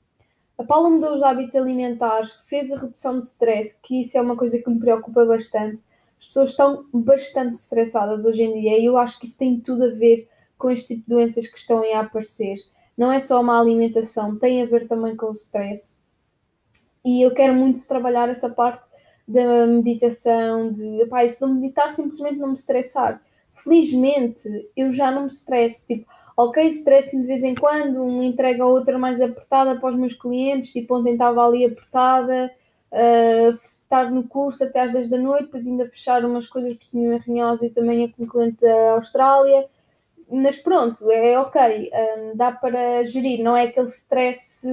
a 0.57 0.65
Paula 0.65 0.91
mudou 0.91 1.15
os 1.15 1.23
hábitos 1.23 1.55
alimentares, 1.55 2.39
fez 2.47 2.73
a 2.73 2.79
redução 2.79 3.19
de 3.19 3.25
stress, 3.25 3.77
que 3.83 4.01
isso 4.01 4.19
é 4.19 4.21
uma 4.21 4.37
coisa 4.37 4.59
que 4.63 4.69
me 4.69 4.79
preocupa 4.79 5.25
bastante 5.25 5.81
as 6.21 6.27
pessoas 6.27 6.51
estão 6.51 6.85
bastante 6.93 7.55
estressadas 7.55 8.25
hoje 8.25 8.43
em 8.43 8.61
dia 8.61 8.79
e 8.79 8.85
eu 8.85 8.97
acho 8.99 9.19
que 9.19 9.27
isso 9.27 9.39
tem 9.39 9.59
tudo 9.61 9.85
a 9.85 9.91
ver 9.91 10.29
com 10.57 10.71
este 10.71 10.89
tipo 10.89 11.09
de 11.09 11.15
doenças 11.15 11.47
que 11.47 11.59
estão 11.59 11.83
a 11.83 12.01
aparecer. 12.01 12.57
Não 12.97 13.13
é 13.13 13.21
só 13.21 13.41
uma 13.41 13.59
alimentação, 13.59 14.37
tem 14.37 14.61
a 14.61 14.67
ver 14.67 14.89
também 14.89 15.17
com 15.17 15.27
o 15.27 15.33
stress. 15.33 15.97
E 17.05 17.23
eu 17.23 17.33
quero 17.33 17.55
muito 17.55 17.87
trabalhar 17.87 18.29
essa 18.29 18.51
parte 18.51 18.85
da 19.29 19.67
meditação, 19.67 20.73
de 20.73 21.05
pá, 21.07 21.29
se 21.29 21.43
não 21.43 21.55
meditar, 21.55 21.91
simplesmente 21.91 22.39
não 22.39 22.49
me 22.49 22.55
estressar. 22.55 23.21
Felizmente, 23.53 24.49
eu 24.75 24.91
já 24.91 25.11
não 25.11 25.23
me 25.23 25.29
estresso. 25.29 25.87
Tipo, 25.87 26.07
ok, 26.35 26.67
estresse-me 26.67 27.23
de 27.23 27.29
vez 27.29 27.43
em 27.43 27.55
quando, 27.55 28.03
uma 28.03 28.25
entrega 28.25 28.65
ou 28.65 28.73
outra 28.73 28.99
mais 28.99 29.21
apertada 29.21 29.79
para 29.79 29.91
os 29.91 29.97
meus 29.97 30.15
clientes, 30.15 30.73
tipo, 30.73 30.97
ontem 30.97 31.13
estava 31.13 31.47
ali 31.47 31.67
apertada, 31.67 32.51
uh, 32.91 33.59
estar 33.83 34.11
no 34.11 34.23
curso 34.23 34.65
até 34.65 34.81
às 34.81 34.93
10 34.93 35.11
da 35.11 35.19
noite, 35.19 35.45
depois 35.45 35.67
ainda 35.67 35.87
fechar 35.87 36.25
umas 36.25 36.47
coisas 36.47 36.77
que 36.79 36.89
tinha 36.89 37.15
em 37.15 37.19
Rinhosa 37.19 37.67
e 37.67 37.71
também 37.71 38.05
a 38.05 38.09
com 38.09 38.25
o 38.25 38.27
cliente 38.27 38.61
da 38.61 38.93
Austrália. 38.93 39.67
Mas 40.31 40.59
pronto, 40.59 41.11
é 41.11 41.39
ok, 41.39 41.91
um, 41.93 42.37
dá 42.37 42.53
para 42.53 43.03
gerir, 43.05 43.43
não 43.43 43.57
é 43.57 43.65
aquele 43.65 43.87
stress, 43.87 44.67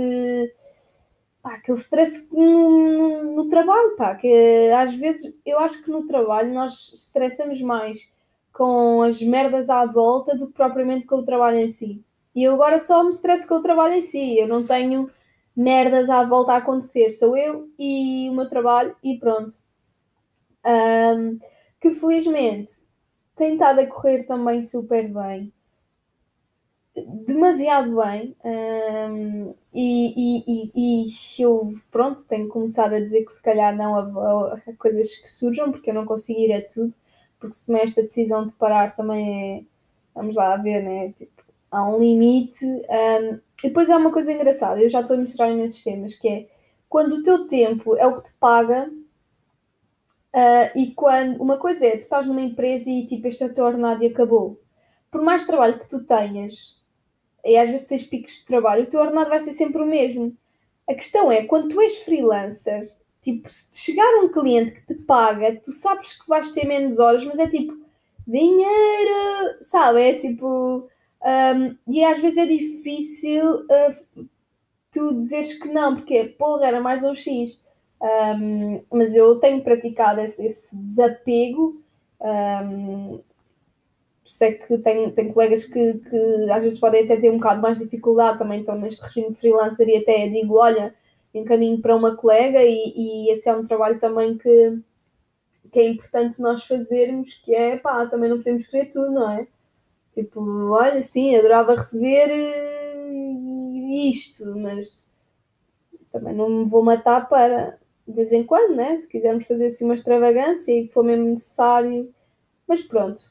pá, 1.45 1.53
aquele 1.53 1.77
stress 1.77 2.27
no, 2.31 3.35
no, 3.35 3.47
trabalho, 3.47 3.95
pá, 3.95 4.15
que 4.15 4.71
às 4.75 4.95
vezes 4.95 5.39
eu 5.45 5.59
acho 5.59 5.83
que 5.83 5.91
no 5.91 6.03
trabalho 6.03 6.51
nós 6.51 6.91
estressamos 6.91 7.61
mais 7.61 8.11
com 8.51 9.03
as 9.03 9.21
merdas 9.21 9.69
à 9.69 9.85
volta 9.85 10.35
do 10.35 10.47
que 10.47 10.53
propriamente 10.53 11.05
com 11.05 11.17
o 11.17 11.23
trabalho 11.23 11.59
em 11.59 11.67
si. 11.67 12.03
E 12.33 12.43
eu 12.43 12.55
agora 12.55 12.79
só 12.79 13.03
me 13.03 13.11
estresso 13.11 13.47
com 13.47 13.55
o 13.55 13.61
trabalho 13.61 13.93
em 13.93 14.01
si, 14.01 14.39
eu 14.39 14.47
não 14.47 14.65
tenho 14.65 15.11
merdas 15.55 16.09
à 16.09 16.23
volta 16.23 16.53
a 16.53 16.57
acontecer. 16.57 17.11
Sou 17.11 17.37
eu 17.37 17.69
e 17.77 18.27
o 18.29 18.33
meu 18.33 18.49
trabalho 18.49 18.95
e 19.03 19.17
pronto. 19.19 19.55
Um, 20.65 21.37
que 21.79 21.91
felizmente 21.91 22.73
tem 23.35 23.53
estado 23.53 23.79
a 23.79 23.85
correr 23.85 24.23
também 24.23 24.63
super 24.63 25.07
bem. 25.07 25.53
Demasiado 26.95 27.95
bem 27.95 28.35
um, 28.43 29.53
e, 29.73 30.13
e, 30.15 30.43
e, 30.47 30.71
e, 31.05 31.41
eu 31.41 31.73
pronto 31.91 32.25
tenho 32.27 32.45
que 32.45 32.51
começar 32.51 32.93
a 32.93 32.99
dizer 32.99 33.25
que 33.25 33.33
se 33.33 33.41
calhar 33.41 33.75
não 33.75 33.95
há, 33.97 34.53
há 34.53 34.73
coisas 34.77 35.15
que 35.15 35.29
surjam 35.29 35.71
porque 35.71 35.89
eu 35.89 35.93
não 35.93 36.05
consigo 36.05 36.39
ir 36.39 36.53
a 36.53 36.61
tudo 36.61 36.93
porque 37.39 37.55
se 37.55 37.65
tomei 37.65 37.81
esta 37.81 38.01
decisão 38.01 38.45
de 38.45 38.53
parar 38.53 38.95
também 38.95 39.57
é 39.57 39.63
vamos 40.13 40.35
lá 40.35 40.55
ver 40.55 40.83
né 40.83 41.11
tipo, 41.11 41.43
há 41.69 41.87
um 41.89 41.99
limite 41.99 42.65
um, 42.65 43.39
e 43.63 43.67
depois 43.67 43.89
há 43.89 43.97
uma 43.97 44.11
coisa 44.11 44.31
engraçada 44.31 44.81
eu 44.81 44.89
já 44.89 45.01
estou 45.01 45.17
a 45.17 45.19
mostrar 45.19 45.49
nesses 45.53 45.83
temas 45.83 46.13
que 46.13 46.27
é 46.27 46.47
quando 46.87 47.15
o 47.15 47.23
teu 47.23 47.45
tempo 47.45 47.97
é 47.97 48.07
o 48.07 48.21
que 48.21 48.29
te 48.29 48.37
paga 48.39 48.89
uh, 50.35 50.77
e 50.79 50.91
quando 50.91 51.41
uma 51.41 51.57
coisa 51.57 51.87
é 51.87 51.91
tu 51.91 51.99
estás 51.99 52.25
numa 52.25 52.41
empresa 52.41 52.89
e 52.89 53.05
tipo 53.05 53.27
este 53.27 53.43
é 53.43 53.47
o 53.47 53.53
teu 53.53 53.65
ordenado 53.65 54.03
e 54.03 54.07
acabou. 54.07 54.59
Por 55.09 55.21
mais 55.21 55.45
trabalho 55.45 55.79
que 55.79 55.87
tu 55.87 56.05
tenhas 56.05 56.81
e 57.45 57.57
às 57.57 57.69
vezes 57.69 57.85
tens 57.85 58.03
picos 58.03 58.39
de 58.39 58.45
trabalho, 58.45 58.83
o 58.83 58.87
teu 58.87 58.99
ordenado 58.99 59.29
vai 59.29 59.39
ser 59.39 59.51
sempre 59.51 59.81
o 59.81 59.85
mesmo. 59.85 60.35
A 60.89 60.93
questão 60.93 61.31
é, 61.31 61.45
quando 61.45 61.69
tu 61.69 61.79
és 61.79 61.97
freelancer, 61.97 62.81
tipo, 63.21 63.49
se 63.49 63.71
te 63.71 63.77
chegar 63.77 64.23
um 64.23 64.29
cliente 64.29 64.71
que 64.71 64.85
te 64.85 64.95
paga, 64.95 65.55
tu 65.63 65.71
sabes 65.71 66.19
que 66.19 66.27
vais 66.27 66.51
ter 66.51 66.65
menos 66.65 66.99
horas, 66.99 67.23
mas 67.23 67.39
é 67.39 67.47
tipo, 67.47 67.77
dinheiro, 68.27 69.57
sabe? 69.61 70.01
É 70.01 70.13
tipo. 70.15 70.89
Um, 71.23 71.75
e 71.87 72.03
às 72.03 72.19
vezes 72.21 72.37
é 72.37 72.45
difícil 72.45 73.61
uh, 73.61 74.25
tu 74.91 75.15
dizeres 75.15 75.53
que 75.59 75.67
não, 75.69 75.95
porque 75.95 76.25
porra, 76.25 76.67
era 76.67 76.79
mais 76.79 77.03
um 77.03 77.15
X. 77.15 77.59
Um, 78.01 78.81
mas 78.91 79.15
eu 79.15 79.39
tenho 79.39 79.63
praticado 79.63 80.21
esse, 80.21 80.45
esse 80.45 80.75
desapego. 80.75 81.81
Um, 82.21 83.19
isso 84.25 84.43
é 84.43 84.51
que 84.53 84.77
tenho, 84.79 85.11
tenho 85.11 85.33
colegas 85.33 85.63
que, 85.63 85.93
que 85.99 86.51
às 86.51 86.63
vezes 86.63 86.79
podem 86.79 87.03
até 87.03 87.15
ter 87.17 87.29
um 87.29 87.37
bocado 87.37 87.61
mais 87.61 87.77
dificuldade, 87.77 88.39
também 88.39 88.59
estão 88.61 88.75
neste 88.77 89.03
regime 89.03 89.35
freelancer 89.35 89.87
e 89.87 89.97
até 89.97 90.27
digo, 90.27 90.57
olha, 90.57 90.95
encaminho 91.33 91.79
para 91.79 91.95
uma 91.95 92.15
colega 92.15 92.63
e, 92.63 92.93
e 92.95 93.31
esse 93.31 93.47
é 93.47 93.55
um 93.55 93.61
trabalho 93.61 93.99
também 93.99 94.37
que, 94.37 94.79
que 95.71 95.79
é 95.79 95.89
importante 95.89 96.41
nós 96.41 96.63
fazermos, 96.63 97.35
que 97.45 97.53
é, 97.53 97.77
pá, 97.77 98.07
também 98.07 98.29
não 98.29 98.37
podemos 98.37 98.65
querer 98.67 98.91
tudo, 98.91 99.11
não 99.11 99.29
é? 99.29 99.47
Tipo, 100.15 100.41
olha, 100.71 101.01
sim, 101.01 101.35
adorava 101.35 101.75
receber 101.75 102.29
eh, 102.31 103.11
isto, 104.09 104.55
mas 104.57 105.11
também 106.11 106.33
não 106.33 106.49
me 106.49 106.65
vou 106.65 106.81
matar 106.83 107.27
para, 107.27 107.77
de 108.07 108.13
vez 108.13 108.31
em 108.31 108.43
quando, 108.43 108.75
né? 108.75 108.95
Se 108.97 109.07
quisermos 109.07 109.45
fazer 109.45 109.67
assim 109.67 109.85
uma 109.85 109.95
extravagância 109.95 110.71
e 110.71 110.87
for 110.87 111.03
mesmo 111.03 111.25
necessário. 111.25 112.13
Mas 112.67 112.81
pronto, 112.81 113.21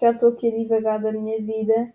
já 0.00 0.10
estou 0.12 0.30
aqui 0.30 0.48
a 0.48 0.56
divagar 0.56 1.00
da 1.00 1.12
minha 1.12 1.40
vida. 1.40 1.92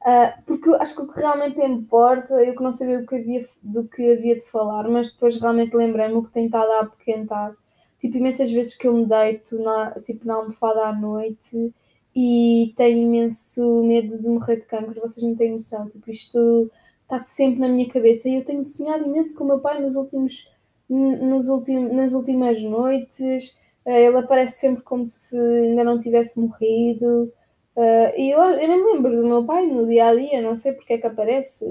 Uh, 0.00 0.42
porque 0.46 0.70
acho 0.70 0.94
que 0.94 1.02
o 1.02 1.08
que 1.08 1.18
realmente 1.18 1.60
importa, 1.60 2.34
eu 2.44 2.54
que 2.54 2.62
não 2.62 2.72
sabia 2.72 3.00
do 3.00 3.06
que 3.06 3.16
havia, 3.16 3.48
do 3.62 3.84
que 3.88 4.12
havia 4.12 4.36
de 4.36 4.44
falar, 4.44 4.88
mas 4.88 5.12
depois 5.12 5.36
realmente 5.40 5.74
lembrei-me 5.74 6.14
o 6.14 6.22
que 6.22 6.32
tem 6.32 6.46
estado 6.46 6.70
a 6.70 6.80
apoquentar. 6.80 7.54
Tipo, 7.98 8.16
imensas 8.16 8.50
vezes 8.50 8.76
que 8.76 8.86
eu 8.86 8.94
me 8.94 9.06
deito 9.06 9.58
na, 9.60 9.90
tipo, 10.00 10.26
na 10.26 10.34
almofada 10.34 10.86
à 10.86 10.92
noite 10.92 11.74
e 12.14 12.72
tenho 12.76 12.98
imenso 12.98 13.82
medo 13.82 14.20
de 14.20 14.28
morrer 14.28 14.56
de 14.56 14.66
cancro, 14.66 15.00
vocês 15.00 15.22
não 15.26 15.34
têm 15.34 15.52
noção. 15.52 15.88
Tipo, 15.88 16.10
isto 16.10 16.70
está 17.02 17.18
sempre 17.18 17.60
na 17.60 17.68
minha 17.68 17.88
cabeça 17.88 18.28
e 18.28 18.36
eu 18.36 18.44
tenho 18.44 18.62
sonhado 18.62 19.04
imenso 19.04 19.34
com 19.34 19.44
o 19.44 19.46
meu 19.48 19.58
pai 19.58 19.80
nos 19.80 19.96
últimos, 19.96 20.48
nos 20.88 21.46
nas 21.92 22.12
últimas 22.12 22.62
noites 22.62 23.56
ele 23.92 24.18
aparece 24.18 24.60
sempre 24.60 24.82
como 24.82 25.06
se 25.06 25.38
ainda 25.38 25.84
não 25.84 25.98
tivesse 25.98 26.38
morrido. 26.38 27.32
Uh, 27.76 28.10
e 28.16 28.30
eu, 28.32 28.40
eu 28.40 28.68
nem 28.68 28.84
me 28.84 28.92
lembro 28.92 29.16
do 29.16 29.26
meu 29.26 29.44
pai 29.46 29.66
no 29.66 29.86
dia 29.86 30.08
a 30.08 30.14
dia, 30.14 30.42
não 30.42 30.54
sei 30.54 30.72
porque 30.72 30.94
é 30.94 30.98
que 30.98 31.06
aparece. 31.06 31.64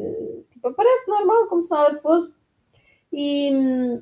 Tipo, 0.51 0.69
aparece 0.69 1.09
normal, 1.09 1.47
como 1.47 1.61
se 1.61 1.71
nada 1.71 1.99
fosse. 2.01 2.37
E 3.11 3.51
hum, 3.53 4.01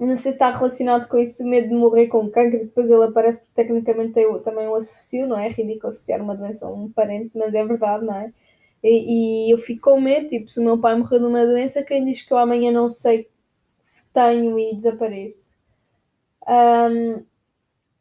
não 0.00 0.16
sei 0.16 0.32
se 0.32 0.36
está 0.36 0.50
relacionado 0.50 1.08
com 1.08 1.16
isso 1.18 1.38
de 1.38 1.44
medo 1.44 1.68
de 1.68 1.74
morrer 1.74 2.08
com 2.08 2.28
cancro. 2.30 2.60
Depois 2.60 2.90
ele 2.90 3.04
aparece 3.04 3.38
porque 3.40 3.52
tecnicamente 3.54 4.18
eu 4.20 4.40
também 4.40 4.66
o 4.68 4.74
associo, 4.74 5.26
não 5.26 5.38
é? 5.38 5.46
É 5.46 5.50
ridículo 5.50 5.90
associar 5.90 6.20
uma 6.20 6.36
doença 6.36 6.66
a 6.66 6.72
um 6.72 6.90
parente, 6.90 7.30
mas 7.36 7.54
é 7.54 7.64
verdade, 7.64 8.04
não 8.04 8.14
é? 8.14 8.32
E, 8.82 9.48
e 9.48 9.54
eu 9.54 9.58
fico 9.58 9.90
com 9.92 10.00
medo, 10.00 10.28
tipo, 10.28 10.50
se 10.50 10.60
o 10.60 10.64
meu 10.64 10.80
pai 10.80 10.96
morrer 10.98 11.18
de 11.20 11.24
uma 11.24 11.46
doença, 11.46 11.84
quem 11.84 12.04
diz 12.04 12.22
que 12.22 12.32
eu 12.32 12.38
amanhã 12.38 12.72
não 12.72 12.88
sei 12.88 13.28
se 13.80 14.04
tenho 14.12 14.58
e 14.58 14.74
desapareço? 14.74 15.51
Um, 16.48 17.24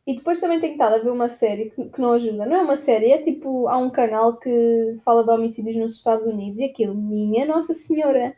e 0.05 0.15
depois 0.15 0.39
também 0.39 0.59
tenho 0.59 0.73
estado 0.73 0.95
a 0.95 0.97
ver 0.97 1.11
uma 1.11 1.29
série 1.29 1.69
que, 1.69 1.85
que, 1.85 2.01
não 2.01 2.13
ajuda. 2.13 2.45
Não 2.45 2.55
é 2.55 2.61
uma 2.61 2.75
série, 2.75 3.11
é 3.11 3.19
tipo, 3.19 3.67
há 3.67 3.77
um 3.77 3.89
canal 3.89 4.37
que 4.37 4.95
fala 5.05 5.23
de 5.23 5.29
homicídios 5.29 5.75
nos 5.75 5.95
Estados 5.95 6.25
Unidos 6.25 6.59
e 6.59 6.65
aquilo, 6.65 6.95
minha 6.95 7.45
Nossa 7.45 7.73
Senhora. 7.73 8.35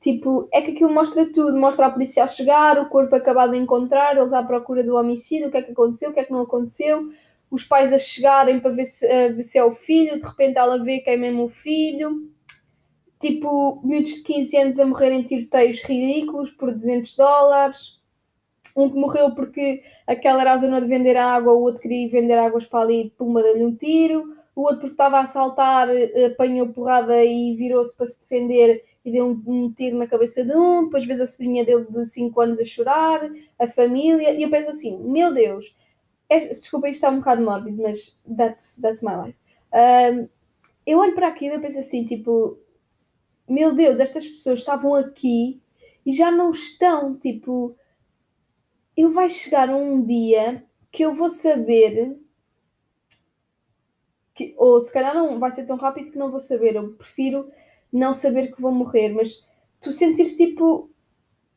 Tipo, 0.00 0.48
é 0.52 0.60
que 0.62 0.72
aquilo 0.72 0.92
mostra 0.92 1.26
tudo. 1.32 1.56
Mostra 1.58 1.86
a 1.86 1.90
polícia 1.90 2.22
a 2.22 2.26
chegar, 2.26 2.78
o 2.78 2.88
corpo 2.88 3.16
acabado 3.16 3.52
de 3.52 3.58
encontrar, 3.58 4.16
eles 4.16 4.32
à 4.32 4.42
procura 4.42 4.84
do 4.84 4.94
homicídio, 4.96 5.48
o 5.48 5.50
que 5.50 5.56
é 5.56 5.62
que 5.62 5.72
aconteceu, 5.72 6.10
o 6.10 6.12
que 6.12 6.20
é 6.20 6.24
que 6.24 6.32
não 6.32 6.42
aconteceu. 6.42 7.10
Os 7.50 7.64
pais 7.64 7.92
a 7.92 7.98
chegarem 7.98 8.60
para 8.60 8.70
ver 8.70 8.84
se, 8.84 9.06
ver 9.30 9.42
se 9.42 9.58
é 9.58 9.64
o 9.64 9.72
filho, 9.72 10.18
de 10.18 10.26
repente 10.26 10.58
ela 10.58 10.82
vê 10.84 11.00
que 11.00 11.10
é 11.10 11.16
mesmo 11.16 11.44
o 11.44 11.48
filho. 11.48 12.30
Tipo, 13.18 13.80
miúdos 13.82 14.12
de 14.12 14.22
15 14.22 14.56
anos 14.58 14.78
a 14.78 14.86
morrerem 14.86 15.20
em 15.20 15.24
tiroteios 15.24 15.80
ridículos 15.82 16.50
por 16.50 16.72
200 16.72 17.16
dólares 17.16 17.97
um 18.82 18.90
que 18.90 18.96
morreu 18.96 19.34
porque 19.34 19.82
aquela 20.06 20.40
era 20.42 20.52
a 20.52 20.56
zona 20.56 20.80
de 20.80 20.86
vender 20.86 21.16
água, 21.16 21.52
o 21.52 21.62
outro 21.62 21.82
queria 21.82 22.08
vender 22.08 22.38
águas 22.38 22.64
para 22.64 22.80
ali, 22.80 23.12
puma 23.16 23.42
deu-lhe 23.42 23.64
um 23.64 23.74
tiro, 23.74 24.34
o 24.54 24.62
outro 24.62 24.80
porque 24.80 24.94
estava 24.94 25.18
a 25.18 25.22
assaltar 25.22 25.88
apanhou 26.26 26.68
porrada 26.68 27.24
e 27.24 27.54
virou-se 27.56 27.96
para 27.96 28.06
se 28.06 28.20
defender 28.20 28.84
e 29.04 29.12
deu 29.12 29.26
um, 29.26 29.42
um, 29.46 29.72
tiro 29.72 29.96
na 29.96 30.06
cabeça 30.06 30.44
de 30.44 30.54
um, 30.56 30.84
depois 30.84 31.04
vês 31.04 31.20
a 31.20 31.26
sobrinha 31.26 31.64
dele 31.64 31.86
de 31.88 32.06
5 32.06 32.40
anos 32.40 32.60
a 32.60 32.64
chorar, 32.64 33.20
a 33.58 33.68
família, 33.68 34.32
e 34.32 34.42
eu 34.42 34.50
penso 34.50 34.70
assim, 34.70 34.98
meu 34.98 35.32
Deus, 35.32 35.74
este, 36.28 36.50
desculpa, 36.50 36.88
isto 36.88 36.98
está 36.98 37.10
um 37.10 37.18
bocado 37.18 37.42
mórbido, 37.42 37.82
mas 37.82 38.20
that's, 38.36 38.76
that's 38.80 39.02
my 39.02 39.16
life. 39.16 39.38
Um, 39.72 40.28
eu 40.86 40.98
olho 40.98 41.14
para 41.14 41.28
aquilo 41.28 41.54
e 41.56 41.60
penso 41.60 41.78
assim, 41.78 42.04
tipo, 42.04 42.58
meu 43.48 43.74
Deus, 43.74 43.98
estas 43.98 44.26
pessoas 44.26 44.58
estavam 44.58 44.94
aqui 44.94 45.60
e 46.04 46.12
já 46.12 46.30
não 46.30 46.50
estão, 46.50 47.14
tipo, 47.14 47.74
eu 48.98 49.12
vai 49.12 49.28
chegar 49.28 49.70
um 49.70 50.04
dia 50.04 50.64
que 50.90 51.04
eu 51.04 51.14
vou 51.14 51.28
saber 51.28 52.18
que, 54.34 54.54
ou 54.56 54.78
se 54.80 54.92
calhar 54.92 55.14
não 55.14 55.38
vai 55.38 55.50
ser 55.50 55.64
tão 55.64 55.76
rápido 55.76 56.10
que 56.10 56.18
não 56.18 56.30
vou 56.30 56.38
saber. 56.38 56.76
Eu 56.76 56.94
prefiro 56.94 57.50
não 57.92 58.12
saber 58.12 58.52
que 58.52 58.60
vou 58.60 58.72
morrer, 58.72 59.10
mas 59.10 59.46
tu 59.80 59.92
sentires 59.92 60.36
tipo 60.36 60.90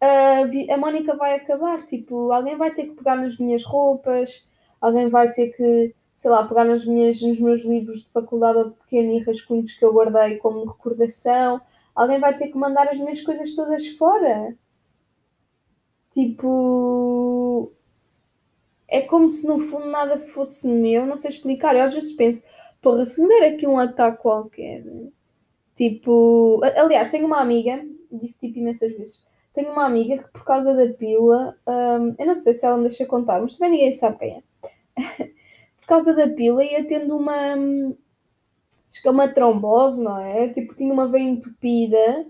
a, 0.01 0.41
a 0.73 0.77
Mónica 0.77 1.15
vai 1.15 1.35
acabar, 1.35 1.85
tipo, 1.85 2.31
alguém 2.31 2.57
vai 2.57 2.73
ter 2.73 2.87
que 2.87 2.95
pegar 2.95 3.15
nas 3.15 3.37
minhas 3.37 3.63
roupas, 3.63 4.47
alguém 4.81 5.09
vai 5.09 5.31
ter 5.31 5.49
que, 5.49 5.95
sei 6.15 6.31
lá, 6.31 6.47
pegar 6.47 6.65
nas 6.65 6.85
minhas, 6.85 7.21
nos 7.21 7.39
meus 7.39 7.63
livros 7.63 8.03
de 8.03 8.11
faculdade 8.11 8.57
ou 8.59 8.71
pequeno 8.71 9.13
e 9.13 9.19
rascunhos 9.19 9.73
que 9.73 9.85
eu 9.85 9.93
guardei 9.93 10.37
como 10.37 10.65
recordação, 10.65 11.61
alguém 11.95 12.19
vai 12.19 12.37
ter 12.37 12.49
que 12.49 12.57
mandar 12.57 12.87
as 12.89 12.99
minhas 12.99 13.21
coisas 13.21 13.55
todas 13.55 13.87
fora. 13.89 14.55
Tipo. 16.11 17.71
É 18.87 19.01
como 19.01 19.29
se 19.29 19.47
no 19.47 19.59
fundo 19.59 19.87
nada 19.87 20.19
fosse 20.19 20.67
meu, 20.67 21.05
não 21.05 21.15
sei 21.15 21.31
explicar. 21.31 21.75
Eu 21.75 21.83
às 21.83 21.93
vezes 21.93 22.11
penso, 22.13 22.43
porra, 22.81 23.05
se 23.05 23.21
me 23.21 23.27
der 23.29 23.53
aqui 23.53 23.65
um 23.65 23.79
ataque 23.79 24.21
qualquer. 24.21 24.83
Tipo. 25.75 26.61
Aliás, 26.75 27.09
tenho 27.09 27.25
uma 27.25 27.39
amiga, 27.39 27.83
disse 28.11 28.39
tipo 28.39 28.59
imensas 28.59 28.91
vezes. 28.97 29.25
Tenho 29.53 29.71
uma 29.71 29.85
amiga 29.85 30.17
que 30.17 30.29
por 30.31 30.43
causa 30.45 30.73
da 30.73 30.93
pila, 30.93 31.57
um, 31.67 32.15
eu 32.17 32.25
não 32.25 32.35
sei 32.35 32.53
se 32.53 32.65
ela 32.65 32.77
me 32.77 32.87
deixa 32.87 33.05
contar, 33.05 33.41
mas 33.41 33.57
também 33.57 33.71
ninguém 33.71 33.91
sabe 33.91 34.17
quem 34.19 34.37
é. 34.37 34.43
por 35.81 35.87
causa 35.87 36.13
da 36.13 36.29
pila 36.29 36.63
ia 36.63 36.85
tendo 36.85 37.17
uma. 37.17 37.55
Acho 38.89 39.01
que 39.01 39.07
é 39.07 39.11
uma 39.11 39.27
trombose, 39.29 40.03
não 40.03 40.19
é? 40.19 40.49
Tipo, 40.49 40.75
tinha 40.75 40.91
uma 40.93 41.07
veia 41.07 41.23
entupida 41.23 42.25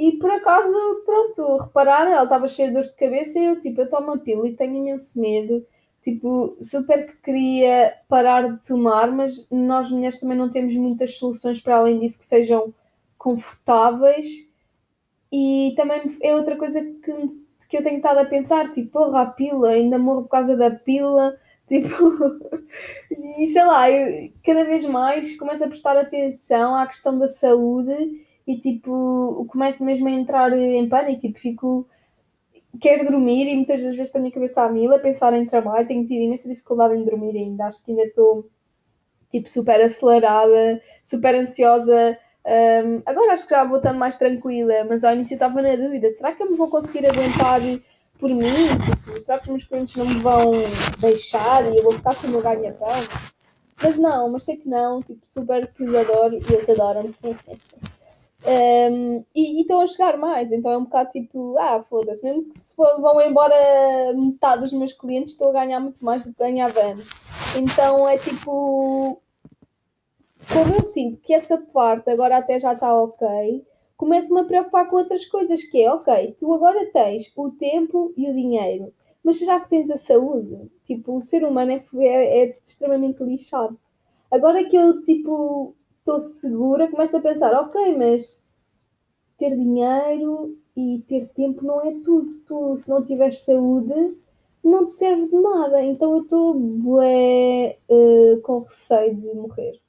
e 0.00 0.12
por 0.12 0.30
acaso, 0.30 0.72
pronto, 1.04 1.58
repararam, 1.58 2.10
ela 2.10 2.24
estava 2.24 2.48
cheia 2.48 2.68
de 2.68 2.72
dores 2.72 2.88
de 2.88 2.96
cabeça 2.96 3.38
e 3.38 3.44
eu, 3.44 3.60
tipo, 3.60 3.82
eu 3.82 3.88
tomo 3.90 4.12
a 4.12 4.16
pílula 4.16 4.48
e 4.48 4.56
tenho 4.56 4.76
imenso 4.76 5.20
medo. 5.20 5.62
Tipo, 6.00 6.56
super 6.58 7.04
que 7.04 7.16
queria 7.18 7.98
parar 8.08 8.50
de 8.50 8.66
tomar, 8.66 9.12
mas 9.12 9.46
nós 9.50 9.90
mulheres 9.90 10.18
também 10.18 10.38
não 10.38 10.48
temos 10.48 10.74
muitas 10.74 11.16
soluções 11.18 11.60
para 11.60 11.76
além 11.76 12.00
disso 12.00 12.18
que 12.18 12.24
sejam 12.24 12.72
confortáveis. 13.18 14.26
E 15.30 15.74
também 15.76 16.00
é 16.22 16.34
outra 16.34 16.56
coisa 16.56 16.80
que, 16.80 17.12
que 17.68 17.76
eu 17.76 17.82
tenho 17.82 17.98
estado 17.98 18.20
a 18.20 18.24
pensar, 18.24 18.70
tipo, 18.70 18.92
porra, 18.92 19.20
a 19.20 19.26
pílula, 19.26 19.68
ainda 19.68 19.98
morro 19.98 20.22
por 20.22 20.30
causa 20.30 20.56
da 20.56 20.70
pílula. 20.70 21.38
Tipo, 21.70 21.94
e 23.12 23.46
sei 23.46 23.64
lá, 23.64 23.88
eu 23.88 24.32
cada 24.44 24.64
vez 24.64 24.84
mais 24.86 25.36
começo 25.36 25.62
a 25.62 25.68
prestar 25.68 25.96
atenção 25.96 26.74
à 26.74 26.84
questão 26.84 27.16
da 27.16 27.28
saúde 27.28 28.26
e 28.50 28.58
tipo, 28.58 29.46
começo 29.48 29.84
mesmo 29.84 30.08
a 30.08 30.10
entrar 30.10 30.52
em 30.52 30.88
pânico, 30.88 31.20
tipo, 31.20 31.38
fico. 31.38 31.88
Quero 32.80 33.04
dormir 33.04 33.48
e 33.48 33.56
muitas 33.56 33.82
das 33.82 33.94
vezes 33.94 34.12
tenho 34.12 34.26
a 34.26 34.30
cabeça 34.30 34.62
a 34.62 34.68
mil 34.68 34.92
a 34.92 34.98
pensar 34.98 35.32
em 35.34 35.46
trabalho, 35.46 35.86
tenho 35.86 36.06
tido 36.06 36.22
imensa 36.22 36.48
dificuldade 36.48 36.94
em 36.94 37.04
dormir 37.04 37.36
ainda, 37.36 37.66
acho 37.66 37.84
que 37.84 37.90
ainda 37.90 38.04
estou 38.04 38.48
tipo 39.30 39.48
super 39.48 39.80
acelerada, 39.80 40.80
super 41.04 41.34
ansiosa. 41.34 42.18
Um, 42.44 43.02
agora 43.06 43.32
acho 43.32 43.44
que 43.44 43.54
já 43.54 43.64
vou 43.64 43.76
estando 43.78 43.98
mais 43.98 44.16
tranquila, 44.16 44.84
mas 44.88 45.04
ao 45.04 45.14
início 45.14 45.34
estava 45.34 45.62
na 45.62 45.76
dúvida: 45.76 46.10
será 46.10 46.32
que 46.32 46.42
eu 46.42 46.50
me 46.50 46.56
vou 46.56 46.68
conseguir 46.68 47.06
aguentar 47.06 47.60
por 48.18 48.30
mim? 48.30 48.66
Tipo, 48.84 49.22
será 49.22 49.38
que 49.38 49.44
os 49.44 49.50
meus 49.50 49.64
clientes 49.64 49.96
não 49.96 50.06
me 50.06 50.20
vão 50.20 50.52
deixar 50.98 51.64
e 51.72 51.76
eu 51.76 51.82
vou 51.84 51.92
ficar 51.92 52.14
sem 52.14 52.30
meu 52.30 52.40
ganha-pão? 52.40 52.88
Mas 53.82 53.96
não, 53.96 54.30
mas 54.30 54.44
sei 54.44 54.56
que 54.56 54.68
não, 54.68 55.02
tipo, 55.02 55.20
super 55.26 55.70
adoro 55.78 56.34
e 56.36 56.52
eles 56.52 56.68
adoram-me. 56.68 57.14
Um, 58.42 59.22
e 59.34 59.60
estão 59.60 59.80
a 59.82 59.86
chegar 59.86 60.16
mais, 60.16 60.50
então 60.50 60.70
é 60.70 60.78
um 60.78 60.84
bocado 60.84 61.10
tipo, 61.10 61.58
ah, 61.58 61.84
foda-se, 61.88 62.24
mesmo 62.24 62.44
que 62.44 62.58
se 62.58 62.74
for, 62.74 63.00
vão 63.00 63.20
embora 63.20 63.54
metade 64.14 64.62
dos 64.62 64.72
meus 64.72 64.94
clientes, 64.94 65.32
estou 65.32 65.50
a 65.50 65.52
ganhar 65.52 65.78
muito 65.78 66.02
mais 66.02 66.24
do 66.24 66.32
que 66.32 66.38
ganhava 66.38 66.80
antes. 66.80 67.10
Então 67.58 68.08
é 68.08 68.16
tipo, 68.16 69.20
como 70.50 70.74
eu 70.74 70.84
sinto 70.84 71.20
que 71.20 71.34
essa 71.34 71.58
parte 71.58 72.10
agora 72.10 72.38
até 72.38 72.58
já 72.58 72.72
está 72.72 72.94
ok, 72.94 73.64
começo-me 73.96 74.40
a 74.40 74.44
preocupar 74.44 74.88
com 74.88 74.96
outras 74.96 75.26
coisas, 75.26 75.62
que 75.62 75.82
é, 75.82 75.92
ok, 75.92 76.34
tu 76.38 76.52
agora 76.54 76.90
tens 76.92 77.30
o 77.36 77.50
tempo 77.50 78.14
e 78.16 78.30
o 78.30 78.34
dinheiro, 78.34 78.92
mas 79.22 79.38
será 79.38 79.60
que 79.60 79.68
tens 79.68 79.90
a 79.90 79.98
saúde? 79.98 80.70
Tipo, 80.86 81.16
o 81.16 81.20
ser 81.20 81.44
humano 81.44 81.72
é, 81.72 81.84
é, 81.98 82.42
é 82.44 82.56
extremamente 82.66 83.22
lixado. 83.22 83.78
Agora 84.30 84.64
que 84.64 84.76
eu, 84.76 85.02
tipo, 85.02 85.74
estou 86.00 86.20
segura, 86.20 86.90
começo 86.90 87.16
a 87.16 87.20
pensar, 87.20 87.54
ok, 87.54 87.96
mas 87.96 88.42
ter 89.38 89.56
dinheiro 89.56 90.58
e 90.76 91.02
ter 91.08 91.28
tempo 91.28 91.64
não 91.64 91.80
é 91.80 91.92
tudo. 92.02 92.28
Tu, 92.46 92.76
se 92.76 92.90
não 92.90 93.04
tiveres 93.04 93.44
saúde, 93.44 94.16
não 94.62 94.86
te 94.86 94.92
serve 94.92 95.28
de 95.28 95.36
nada. 95.36 95.82
Então 95.82 96.12
eu 96.12 96.22
estou 96.22 96.54
bué 96.54 97.78
uh, 97.88 98.40
com 98.42 98.60
receio 98.60 99.14
de 99.14 99.34
morrer. 99.34 99.80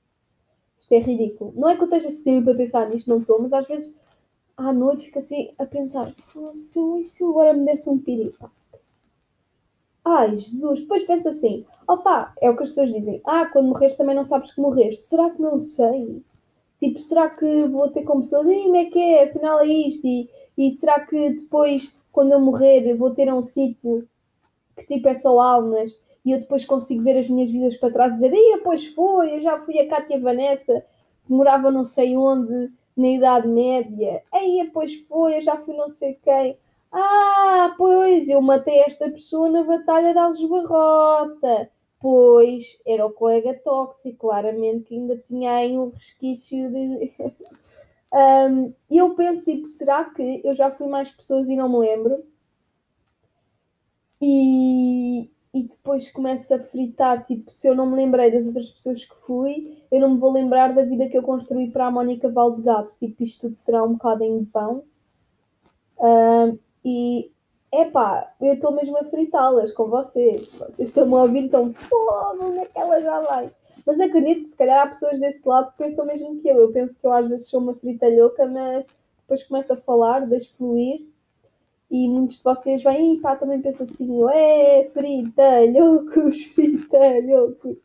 Isto 0.80 0.94
é 0.94 1.00
ridículo. 1.00 1.53
Não 1.56 1.70
é 1.70 1.75
que 1.75 1.82
eu 1.82 1.86
esteja 1.86 2.12
sempre 2.12 2.51
a 2.51 2.56
pensar 2.56 2.89
nisto, 2.89 3.10
não 3.10 3.20
estou, 3.20 3.41
mas 3.41 3.53
às 3.53 3.68
vezes 3.68 4.00
à 4.56 4.72
noite 4.72 5.06
fico 5.06 5.20
assim 5.20 5.53
a 5.58 5.65
pensar, 5.65 6.13
se 6.53 6.77
eu, 6.80 7.03
se 7.03 7.24
eu 7.24 7.30
agora 7.30 7.53
me 7.53 7.65
desse 7.65 7.89
um 7.89 7.98
piripa? 7.98 8.51
Ai, 10.03 10.38
Jesus, 10.38 10.81
depois 10.81 11.03
pensa 11.03 11.29
assim, 11.29 11.65
opa, 11.88 12.34
é 12.41 12.50
o 12.50 12.55
que 12.58 12.63
as 12.63 12.70
pessoas 12.70 12.93
dizem, 12.93 13.22
ah, 13.25 13.46
quando 13.46 13.67
morres 13.67 13.96
também 13.96 14.15
não 14.15 14.24
sabes 14.24 14.51
que 14.51 14.62
morreste. 14.62 15.03
Será 15.03 15.29
que 15.29 15.41
não 15.41 15.60
sei? 15.60 16.24
Tipo, 16.79 17.00
será 17.00 17.29
que 17.29 17.67
vou 17.67 17.89
ter 17.89 18.03
com 18.03 18.22
pessoas, 18.22 18.48
e 18.48 18.63
como 18.63 18.75
é 18.75 18.86
que 18.86 19.00
é, 19.00 19.24
afinal 19.25 19.60
é 19.60 19.67
isto? 19.67 20.05
E, 20.08 20.29
e 20.58 20.72
será 20.72 21.05
que 21.05 21.29
depois, 21.36 21.96
quando 22.12 22.31
eu 22.31 22.39
morrer, 22.39 22.96
vou 22.96 23.12
ter 23.12 23.31
um 23.31 23.41
sítio 23.41 24.08
que 24.75 24.86
tipo 24.88 25.08
é 25.08 25.13
só 25.13 25.39
almas 25.39 25.91
e 26.25 26.31
eu 26.31 26.39
depois 26.39 26.65
consigo 26.65 27.03
ver 27.03 27.17
as 27.20 27.29
minhas 27.29 27.50
vidas 27.50 27.77
para 27.77 27.93
trás 27.93 28.13
e 28.13 28.15
dizer, 28.15 28.34
ia, 28.34 28.60
pois 28.63 28.86
foi, 28.88 29.36
eu 29.36 29.41
já 29.41 29.60
fui 29.60 29.79
a 29.79 29.88
Cátia 29.88 30.20
Vanessa, 30.20 30.84
que 31.25 31.31
morava 31.31 31.72
não 31.72 31.86
sei 31.86 32.15
onde, 32.15 32.72
na 32.96 33.08
Idade 33.08 33.48
Média, 33.48 34.22
aí 34.31 34.70
pois 34.74 34.96
foi, 35.08 35.38
eu 35.38 35.41
já 35.41 35.58
fui 35.58 35.75
não 35.75 35.89
sei 35.89 36.17
quem. 36.24 36.58
Ah, 36.91 37.74
pois, 37.77 38.27
eu 38.29 38.41
matei 38.41 38.79
esta 38.81 39.10
pessoa 39.10 39.50
na 39.50 39.63
Batalha 39.63 40.12
de 40.13 40.19
Aljubarrota. 40.19 41.69
Pois, 42.00 42.79
era 42.86 43.05
o 43.05 43.12
colega 43.13 43.53
tóxico, 43.63 44.17
claramente, 44.27 44.86
que 44.86 44.95
ainda 44.95 45.17
tinha 45.27 45.53
aí 45.53 45.77
um 45.77 45.89
resquício 45.89 46.69
de. 46.71 47.13
um, 48.51 48.74
eu 48.89 49.15
penso, 49.15 49.45
tipo, 49.45 49.67
será 49.67 50.05
que 50.05 50.41
eu 50.43 50.53
já 50.55 50.71
fui 50.71 50.88
mais 50.88 51.12
pessoas 51.12 51.50
e 51.50 51.55
não 51.55 51.69
me 51.69 51.79
lembro? 51.79 52.25
E, 54.21 55.29
e 55.53 55.63
depois 55.63 56.10
começo 56.12 56.53
a 56.53 56.60
fritar, 56.60 57.25
tipo, 57.25 57.51
se 57.51 57.67
eu 57.67 57.75
não 57.75 57.89
me 57.89 57.95
lembrei 57.95 58.31
das 58.31 58.45
outras 58.48 58.69
pessoas 58.69 59.03
que 59.03 59.15
fui, 59.25 59.83
eu 59.91 60.00
não 60.00 60.13
me 60.13 60.19
vou 60.19 60.31
lembrar 60.31 60.74
da 60.74 60.83
vida 60.86 61.10
que 61.10 61.17
eu 61.17 61.24
construí 61.24 61.69
para 61.71 61.88
a 61.88 61.91
Mónica 61.91 62.29
Valdegato. 62.29 62.98
Tipo, 62.98 63.24
isto 63.24 63.48
tudo 63.48 63.57
será 63.57 63.83
um 63.83 63.93
bocado 63.93 64.24
em 64.24 64.45
pão. 64.45 64.83
E 66.83 67.31
epá, 67.71 68.33
eu 68.41 68.53
estou 68.53 68.71
mesmo 68.71 68.97
a 68.97 69.05
fritá-las 69.05 69.71
com 69.71 69.88
vocês. 69.88 70.53
Vocês 70.53 70.89
estão 70.89 71.15
a 71.15 71.23
ouvir, 71.23 71.45
estão 71.45 71.73
foda, 71.73 72.45
onde 72.45 72.60
é 72.60 72.65
que 72.65 72.77
ela 72.77 72.99
já 72.99 73.19
vai? 73.21 73.51
Mas 73.86 73.99
acredito 73.99 74.43
que 74.43 74.49
se 74.49 74.58
calhar 74.58 74.86
há 74.86 74.89
pessoas 74.89 75.19
desse 75.19 75.47
lado 75.47 75.71
que 75.71 75.77
pensam 75.77 76.06
mesmo 76.06 76.39
que 76.39 76.47
eu. 76.47 76.60
Eu 76.60 76.71
penso 76.71 76.99
que 76.99 77.06
eu 77.06 77.13
às 77.13 77.27
vezes 77.27 77.49
sou 77.49 77.62
uma 77.62 77.73
frita 77.73 78.08
louca, 78.08 78.45
mas 78.45 78.86
depois 79.21 79.43
começo 79.43 79.73
a 79.73 79.77
falar, 79.77 80.27
deixo 80.27 80.53
fluir. 80.56 81.08
E 81.89 82.08
muitos 82.08 82.38
de 82.38 82.43
vocês 82.43 82.84
vêm 82.84 83.15
e 83.15 83.19
pá, 83.19 83.36
também 83.36 83.62
pensam 83.62 83.86
assim, 83.86 84.10
é 84.34 84.89
frita 84.93 85.43
loucos, 85.73 86.43
frita 86.56 86.97
loucos. 87.25 87.77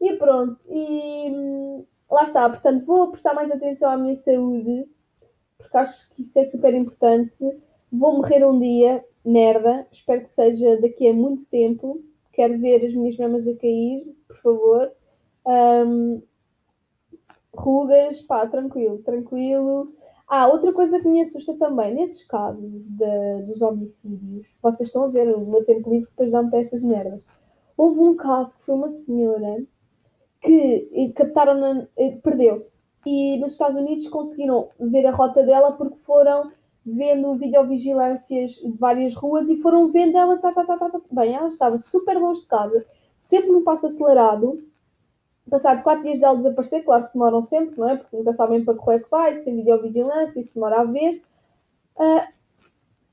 E 0.00 0.16
pronto, 0.16 0.58
e 0.68 1.30
hum, 1.32 1.84
lá 2.10 2.24
está. 2.24 2.48
Portanto, 2.48 2.84
vou 2.84 3.10
prestar 3.10 3.34
mais 3.34 3.50
atenção 3.50 3.90
à 3.90 3.96
minha 3.96 4.16
saúde, 4.16 4.86
porque 5.56 5.76
acho 5.76 6.14
que 6.14 6.22
isso 6.22 6.38
é 6.38 6.44
super 6.44 6.74
importante 6.74 7.34
Vou 7.96 8.16
morrer 8.16 8.44
um 8.44 8.58
dia, 8.58 9.04
merda. 9.24 9.86
Espero 9.92 10.22
que 10.22 10.30
seja 10.30 10.80
daqui 10.80 11.08
a 11.08 11.14
muito 11.14 11.48
tempo. 11.48 12.02
Quero 12.32 12.58
ver 12.58 12.84
as 12.84 12.92
minhas 12.92 13.16
mamas 13.16 13.46
a 13.46 13.54
cair, 13.54 14.04
por 14.26 14.36
favor. 14.38 14.92
Um, 15.46 16.20
rugas, 17.54 18.20
pá, 18.22 18.48
tranquilo, 18.48 18.98
tranquilo. 19.04 19.92
Ah, 20.26 20.48
outra 20.48 20.72
coisa 20.72 20.98
que 20.98 21.06
me 21.06 21.20
assusta 21.20 21.54
também, 21.54 21.94
nesses 21.94 22.24
casos 22.24 22.84
de, 22.84 23.42
dos 23.46 23.62
homicídios, 23.62 24.48
vocês 24.60 24.88
estão 24.88 25.04
a 25.04 25.08
ver 25.08 25.32
o 25.32 25.46
meu 25.46 25.64
tempo 25.64 25.88
livre 25.88 26.08
depois 26.10 26.32
dá-me 26.32 26.50
para 26.50 26.60
estas 26.60 26.82
merdas. 26.82 27.22
Houve 27.76 28.00
um 28.00 28.16
caso 28.16 28.58
que 28.58 28.64
foi 28.64 28.74
uma 28.74 28.88
senhora 28.88 29.64
que 30.40 31.12
captaram, 31.14 31.86
eh, 31.96 32.16
perdeu-se. 32.16 32.82
E 33.06 33.38
nos 33.38 33.52
Estados 33.52 33.76
Unidos 33.76 34.08
conseguiram 34.08 34.70
ver 34.80 35.06
a 35.06 35.12
rota 35.12 35.44
dela 35.44 35.72
porque 35.72 35.98
foram 35.98 36.50
vendo 36.84 37.34
videovigilâncias 37.34 38.52
de 38.52 38.76
várias 38.78 39.14
ruas 39.14 39.48
e 39.48 39.60
foram 39.60 39.90
vendo 39.90 40.16
ela, 40.16 40.36
tá, 40.38 40.52
tá, 40.52 40.64
tá, 40.64 40.76
tá, 40.76 40.90
tá. 40.90 41.00
bem, 41.10 41.34
ela 41.34 41.46
estava 41.46 41.78
super 41.78 42.18
longe 42.18 42.42
de 42.42 42.46
casa, 42.46 42.84
sempre 43.22 43.50
num 43.50 43.64
passo 43.64 43.86
acelerado. 43.86 44.62
Passado 45.48 45.82
quatro 45.82 46.04
dias 46.04 46.20
dela 46.20 46.36
desaparecer, 46.36 46.84
claro 46.84 47.06
que 47.06 47.12
demoram 47.12 47.42
sempre, 47.42 47.78
não 47.78 47.88
é? 47.88 47.96
Porque 47.96 48.16
nunca 48.16 48.32
sabem 48.34 48.64
para 48.64 48.74
correr 48.74 49.00
que 49.00 49.10
vai, 49.10 49.34
se 49.34 49.44
tem 49.44 49.56
videovigilância, 49.56 50.42
se 50.42 50.54
demora 50.54 50.80
a 50.80 50.84
ver. 50.84 51.22
Uh, 51.96 52.26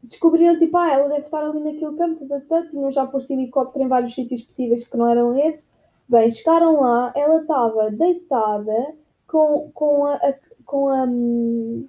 descobriram, 0.01 0.57
tipo, 0.57 0.77
ah, 0.77 0.91
ela 0.91 1.09
deve 1.09 1.25
estar 1.25 1.43
ali 1.43 1.59
naquele 1.59 1.97
campo, 1.97 2.27
tá, 2.27 2.39
tá, 2.39 2.61
tá. 2.61 2.67
tinham 2.67 2.91
já 2.91 3.05
posto 3.05 3.33
helicóptero 3.33 3.83
em 3.83 3.89
vários 3.89 4.15
sítios 4.15 4.43
possíveis 4.43 4.87
que 4.87 4.95
não 4.97 5.09
eram 5.09 5.37
esses. 5.37 5.69
Bem, 6.07 6.31
chegaram 6.31 6.79
lá, 6.79 7.11
ela 7.15 7.41
estava 7.41 7.91
deitada 7.91 8.95
com, 9.27 9.69
com 9.73 10.05
a, 10.05 10.15
a 10.15 10.33
com 10.65 10.87
a, 10.87 11.03
hum, 11.03 11.85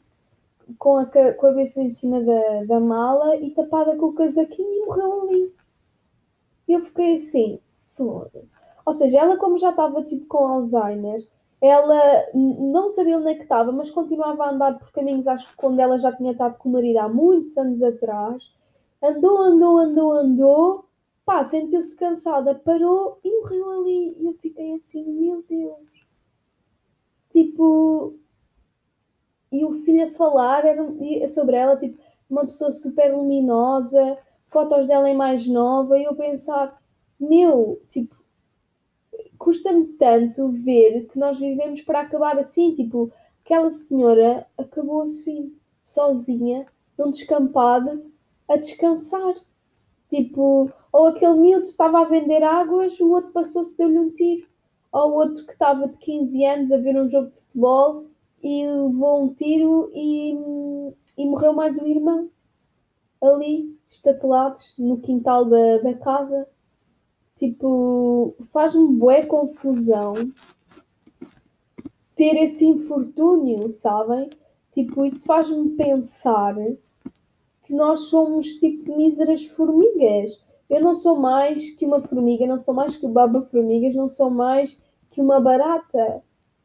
com 0.79 0.97
a, 0.99 1.07
cabeça 1.07 1.83
em 1.83 1.91
cima 1.91 2.21
da, 2.23 2.65
da 2.65 2.81
mala 2.81 3.37
e 3.37 3.51
tapada 3.51 3.97
com 3.97 4.07
o 4.07 4.15
casaquinho 4.15 4.73
e 4.73 4.87
morreu 4.87 5.23
ali. 5.23 5.55
Eu 6.69 6.81
fiquei 6.85 7.17
assim, 7.17 7.59
foda-se. 7.97 8.55
Ou 8.85 8.93
seja, 8.93 9.19
ela 9.21 9.37
como 9.37 9.59
já 9.59 9.71
estava 9.71 10.03
tipo 10.03 10.27
com 10.27 10.47
Alzheimer, 10.47 11.27
ela 11.61 12.27
não 12.35 12.91
sabia 12.91 13.19
onde 13.19 13.29
é 13.29 13.35
que 13.37 13.45
estava, 13.45 13.71
mas 13.71 13.91
continuava 13.91 14.45
a 14.45 14.51
andar 14.51 14.79
por 14.79 14.91
caminhos, 14.91 15.29
acho 15.29 15.49
que 15.49 15.57
quando 15.57 15.79
ela 15.79 15.97
já 15.97 16.13
tinha 16.13 16.33
estado 16.33 16.59
com 16.59 16.69
o 16.69 16.73
marido 16.73 16.99
há 16.99 17.09
muitos 17.09 17.57
anos 17.57 17.83
atrás. 17.83 18.53
Andou, 19.01 19.39
andou, 19.39 19.79
andou, 19.79 20.13
andou, 20.13 20.85
pá, 21.25 21.45
sentiu-se 21.45 21.97
cansada, 21.97 22.55
parou 22.55 23.19
e 23.23 23.31
morreu 23.31 23.71
ali. 23.81 24.17
E 24.19 24.27
eu 24.27 24.35
fiquei 24.35 24.75
assim, 24.75 25.05
meu 25.05 25.45
Deus. 25.49 26.07
Tipo, 27.31 28.15
e 29.53 29.65
o 29.65 29.83
filho 29.83 30.09
a 30.09 30.11
falar 30.13 30.65
era 30.65 31.29
sobre 31.29 31.57
ela, 31.57 31.77
tipo, 31.77 31.99
uma 32.29 32.45
pessoa 32.47 32.73
super 32.73 33.15
luminosa, 33.15 34.19
fotos 34.49 34.87
dela 34.87 35.11
em 35.11 35.15
mais 35.15 35.47
nova, 35.47 35.99
e 35.99 36.05
eu 36.05 36.17
pensar, 36.17 36.81
meu, 37.21 37.81
tipo, 37.91 38.17
custa-me 39.39 39.85
tanto 39.99 40.49
ver 40.51 41.07
que 41.09 41.19
nós 41.19 41.39
vivemos 41.39 41.83
para 41.83 42.01
acabar 42.01 42.39
assim, 42.39 42.75
tipo, 42.75 43.13
aquela 43.45 43.71
senhora 43.71 44.47
acabou 44.57 45.03
assim, 45.03 45.55
sozinha, 45.83 46.67
num 46.97 47.11
descampado, 47.11 48.11
a 48.49 48.57
descansar. 48.57 49.35
Tipo, 50.09 50.71
ou 50.93 51.07
aquele 51.07 51.35
miúdo 51.35 51.65
estava 51.65 52.01
a 52.01 52.05
vender 52.05 52.43
águas, 52.43 52.99
o 53.01 53.11
outro 53.11 53.33
passou-se, 53.33 53.77
deu-lhe 53.77 53.99
um 53.99 54.11
tiro. 54.11 54.47
Ou 54.93 55.11
o 55.11 55.15
outro 55.15 55.45
que 55.45 55.53
estava 55.53 55.89
de 55.89 55.97
15 55.99 56.45
anos 56.45 56.73
a 56.73 56.77
ver 56.77 57.01
um 57.01 57.09
jogo 57.09 57.31
de 57.31 57.39
futebol 57.39 58.05
e 58.43 58.67
levou 58.67 59.25
um 59.25 59.35
tiro 59.35 59.91
e, 59.95 60.35
e 61.17 61.27
morreu 61.27 61.53
mais 61.53 61.79
um 61.79 61.87
irmão 61.87 62.29
ali, 63.23 63.79
estatelados 63.89 64.75
no 64.77 64.99
quintal 64.99 65.45
da, 65.45 65.79
da 65.79 65.95
casa. 65.95 66.49
Tipo, 67.37 68.35
faz-me 68.53 68.95
bué 68.97 69.25
confusão 69.25 70.15
ter 72.15 72.37
esse 72.37 72.65
infortúnio, 72.65 73.71
sabem? 73.73 74.29
Tipo, 74.73 75.05
isso 75.05 75.25
faz-me 75.25 75.71
pensar 75.71 76.55
que 77.65 77.75
nós 77.75 78.01
somos 78.03 78.59
tipo 78.59 78.97
míseras 78.97 79.45
formigas. 79.47 80.43
Eu 80.69 80.81
não 80.81 80.95
sou 80.95 81.17
mais 81.17 81.75
que 81.75 81.87
uma 81.87 82.01
formiga, 82.01 82.47
não 82.47 82.59
sou 82.59 82.75
mais 82.75 82.97
que 82.97 83.07
o 83.07 83.09
baba 83.09 83.43
formigas, 83.51 83.95
não 83.95 84.09
sou 84.09 84.31
mais 84.31 84.81
que 85.11 85.21
uma 85.21 85.41
barata, 85.41 86.23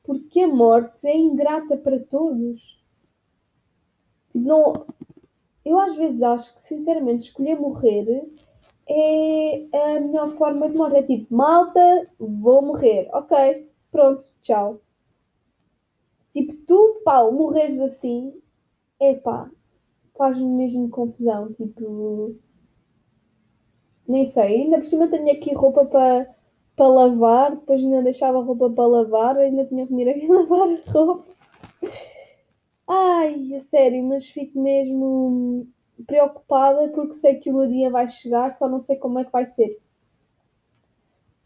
porque 0.08 0.40
a 0.40 0.48
morte 0.48 1.06
é 1.06 1.16
ingrata 1.16 1.76
para 1.76 2.00
todos. 2.00 2.82
Tipo, 4.32 4.48
não, 4.48 4.86
eu 5.66 5.78
às 5.78 5.98
vezes 5.98 6.24
acho 6.24 6.56
que, 6.56 6.62
sinceramente, 6.62 7.26
escolher 7.26 7.60
morrer 7.60 8.26
é 8.88 9.68
a 9.74 10.00
melhor 10.00 10.30
forma 10.38 10.70
de 10.70 10.78
morrer. 10.78 11.00
É 11.00 11.04
tipo, 11.04 11.36
malta, 11.36 12.10
vou 12.18 12.62
morrer. 12.62 13.10
Ok, 13.12 13.70
pronto, 13.92 14.24
tchau. 14.42 14.80
Tipo, 16.32 16.56
tu, 16.66 17.02
pau, 17.04 17.34
morreres 17.34 17.82
assim, 17.82 18.34
é 19.02 19.14
pá, 19.14 19.52
faz-me 20.18 20.46
mesmo 20.46 20.90
confusão. 20.90 21.52
Tipo, 21.52 22.34
nem 24.08 24.26
sei. 24.26 24.62
Ainda 24.64 24.78
por 24.78 24.86
cima 24.86 25.10
tenho 25.10 25.30
aqui 25.34 25.54
roupa 25.54 25.84
para 25.84 26.37
para 26.78 26.88
lavar, 26.88 27.56
depois 27.56 27.84
ainda 27.84 28.04
deixava 28.04 28.38
a 28.40 28.44
roupa 28.44 28.70
para 28.70 28.86
lavar, 28.86 29.38
ainda 29.38 29.66
tinha 29.66 29.88
que 29.88 29.96
vir 29.96 30.10
aqui 30.10 30.28
lavar 30.32 30.70
a 30.70 30.92
roupa. 30.92 31.26
Ai, 32.88 33.54
a 33.56 33.60
sério, 33.60 34.04
mas 34.04 34.28
fico 34.28 34.62
mesmo 34.62 35.68
preocupada 36.06 36.88
porque 36.90 37.14
sei 37.14 37.36
que 37.36 37.50
o 37.50 37.56
meu 37.56 37.68
dia 37.68 37.90
vai 37.90 38.08
chegar, 38.08 38.52
só 38.52 38.70
não 38.70 38.80
sei 38.80 38.96
como 38.98 39.20
é 39.20 39.26
que 39.26 39.32
vai 39.32 39.46
ser. 39.46 39.80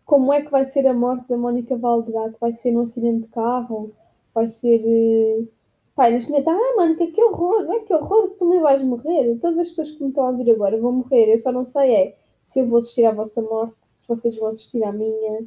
Como 0.06 0.34
é 0.34 0.42
que 0.42 0.52
vai 0.52 0.66
ser 0.66 0.86
a 0.88 0.94
morte 0.94 1.30
da 1.30 1.38
Mónica 1.38 1.78
Valdegato? 1.78 2.38
Vai 2.40 2.52
ser 2.52 2.72
num 2.72 2.82
acidente 2.82 3.22
de 3.22 3.28
carro? 3.30 3.94
Vai 4.34 4.48
ser. 4.48 5.48
Pai, 5.96 6.12
neste 6.12 6.32
momento, 6.32 6.50
ah, 6.50 6.74
Mónica, 6.78 7.08
que 7.08 7.24
horror, 7.24 7.64
não 7.64 7.74
é 7.74 7.80
que 7.80 7.94
horror, 7.94 8.30
tu 8.32 8.40
também 8.40 8.60
vais 8.60 8.84
morrer. 8.84 9.38
Todas 9.40 9.60
as 9.60 9.70
pessoas 9.70 9.92
que 9.92 10.04
me 10.04 10.10
estão 10.10 10.26
a 10.26 10.30
ouvir 10.32 10.52
agora 10.52 10.80
vão 10.80 10.92
morrer, 10.92 11.32
eu 11.32 11.40
só 11.40 11.52
não 11.52 11.64
sei 11.64 11.96
é 11.96 12.18
se 12.44 12.60
eu 12.60 12.68
vou 12.68 12.80
assistir 12.80 13.06
à 13.06 13.12
vossa 13.12 13.42
morte, 13.42 13.81
vocês 14.16 14.36
vão 14.36 14.48
assistir 14.48 14.84
à 14.84 14.92
minha, 14.92 15.42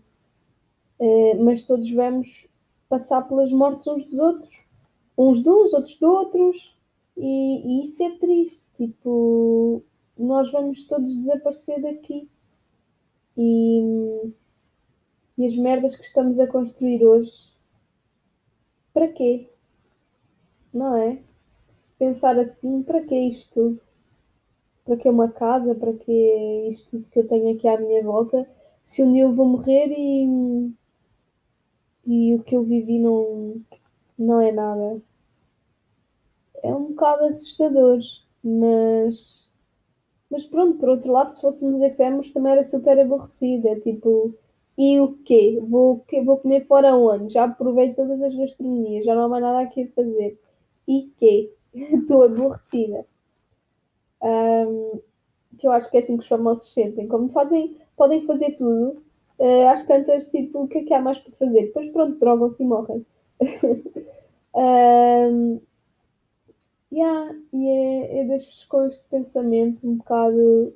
uh, 0.98 1.44
mas 1.44 1.64
todos 1.64 1.90
vamos 1.90 2.48
passar 2.88 3.22
pelas 3.22 3.52
mortes 3.52 3.86
uns 3.86 4.04
dos 4.04 4.18
outros, 4.18 4.60
uns 5.16 5.42
de 5.42 5.48
uns, 5.48 5.72
outros 5.72 5.98
de 5.98 6.04
outros, 6.04 6.76
e, 7.16 7.82
e 7.82 7.84
isso 7.84 8.02
é 8.02 8.18
triste. 8.18 8.64
Tipo, 8.76 9.82
nós 10.18 10.50
vamos 10.50 10.84
todos 10.86 11.16
desaparecer 11.16 11.80
daqui. 11.80 12.28
E, 13.36 14.32
e 15.38 15.46
as 15.46 15.56
merdas 15.56 15.96
que 15.96 16.04
estamos 16.04 16.38
a 16.38 16.46
construir 16.46 17.04
hoje, 17.04 17.52
para 18.92 19.08
quê? 19.08 19.48
Não 20.72 20.96
é? 20.96 21.20
Se 21.78 21.92
pensar 21.94 22.38
assim, 22.38 22.82
para 22.82 23.02
que 23.02 23.14
isto 23.14 23.52
tudo? 23.54 23.80
Para 24.84 24.96
que 24.96 25.08
uma 25.08 25.28
casa? 25.28 25.74
Para 25.74 25.92
que 25.94 26.68
isto 26.70 26.92
tudo 26.92 27.10
que 27.10 27.18
eu 27.18 27.26
tenho 27.26 27.56
aqui 27.56 27.66
à 27.66 27.78
minha 27.78 28.02
volta? 28.02 28.48
Se 28.84 29.02
um 29.02 29.12
dia 29.12 29.24
eu 29.24 29.32
vou 29.32 29.46
morrer 29.46 29.88
e, 29.90 30.72
e 32.06 32.34
o 32.34 32.42
que 32.42 32.54
eu 32.56 32.64
vivi 32.64 32.98
não, 32.98 33.60
não 34.18 34.40
é 34.40 34.52
nada. 34.52 35.00
É 36.62 36.74
um 36.74 36.88
bocado 36.88 37.24
assustador. 37.24 38.00
Mas, 38.42 39.50
mas 40.30 40.46
pronto, 40.46 40.78
por 40.78 40.90
outro 40.90 41.12
lado, 41.12 41.32
se 41.32 41.40
fôssemos 41.40 41.80
efêmeros 41.80 42.32
também 42.32 42.52
era 42.52 42.62
super 42.62 42.98
aborrecida. 42.98 43.70
É 43.70 43.80
tipo, 43.80 44.34
e 44.76 45.00
o 45.00 45.16
quê? 45.24 45.58
Vou, 45.62 46.04
vou 46.24 46.38
comer 46.38 46.66
fora 46.66 46.96
onde? 46.96 47.34
Já 47.34 47.44
aproveito 47.44 47.96
todas 47.96 48.22
as 48.22 48.34
gastronomias, 48.34 49.06
já 49.06 49.14
não 49.14 49.24
há 49.24 49.28
mais 49.28 49.42
nada 49.42 49.60
aqui 49.60 49.84
a 49.84 49.92
fazer. 49.92 50.38
E 50.88 51.12
quê? 51.18 51.52
Estou 51.74 52.24
aborrecida. 52.24 53.06
Um, 54.22 55.00
que 55.58 55.66
eu 55.66 55.72
acho 55.72 55.90
que 55.90 55.96
é 55.96 56.00
assim 56.00 56.16
que 56.16 56.22
os 56.22 56.28
famosos 56.28 56.72
sentem. 56.72 57.06
Como 57.08 57.28
fazem, 57.28 57.76
podem 57.96 58.26
fazer 58.26 58.52
tudo, 58.56 59.02
uh, 59.38 59.68
às 59.68 59.86
tantas, 59.86 60.28
tipo, 60.30 60.64
o 60.64 60.68
que 60.68 60.78
é 60.78 60.84
que 60.84 60.94
há 60.94 61.00
mais 61.00 61.18
para 61.18 61.32
fazer? 61.32 61.66
Depois, 61.66 61.90
pronto, 61.90 62.18
drogam-se 62.18 62.62
e 62.62 62.66
morrem. 62.66 63.06
um, 64.54 65.60
Yeah, 66.94 67.34
e 67.52 67.68
é, 67.68 68.20
é 68.20 68.24
deixo-vos 68.24 68.64
com 68.66 68.84
este 68.86 69.04
pensamento 69.08 69.84
um 69.84 69.96
bocado. 69.96 70.72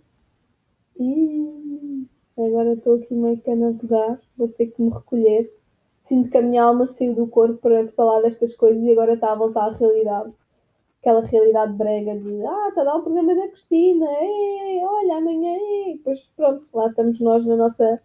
Hum, 0.98 2.06
agora 2.36 2.72
estou 2.72 2.96
aqui 2.96 3.14
meio 3.14 3.40
que 3.40 3.48
a 3.48 3.54
navegar, 3.54 4.20
vou 4.36 4.48
ter 4.48 4.66
que 4.66 4.82
me 4.82 4.90
recolher. 4.90 5.48
Sinto 6.02 6.28
que 6.28 6.38
a 6.38 6.42
minha 6.42 6.64
alma 6.64 6.88
saiu 6.88 7.14
do 7.14 7.28
corpo 7.28 7.58
para 7.58 7.86
falar 7.92 8.20
destas 8.22 8.56
coisas 8.56 8.82
e 8.82 8.90
agora 8.90 9.14
está 9.14 9.30
a 9.30 9.36
voltar 9.36 9.66
à 9.66 9.76
realidade. 9.76 10.32
Aquela 11.00 11.20
realidade 11.22 11.72
brega 11.74 12.16
de 12.16 12.44
ah, 12.44 12.68
está 12.68 12.80
a 12.82 12.84
dar 12.84 12.96
o 12.96 13.02
programa 13.02 13.34
da 13.34 13.48
Cristina, 13.48 14.06
ei, 14.20 14.80
olha, 14.84 15.16
amanhã, 15.16 15.56
ei. 15.56 15.94
depois 15.96 16.20
pronto, 16.36 16.66
lá 16.74 16.88
estamos 16.88 17.20
nós 17.20 17.46
na 17.46 17.56
nossa, 17.56 18.02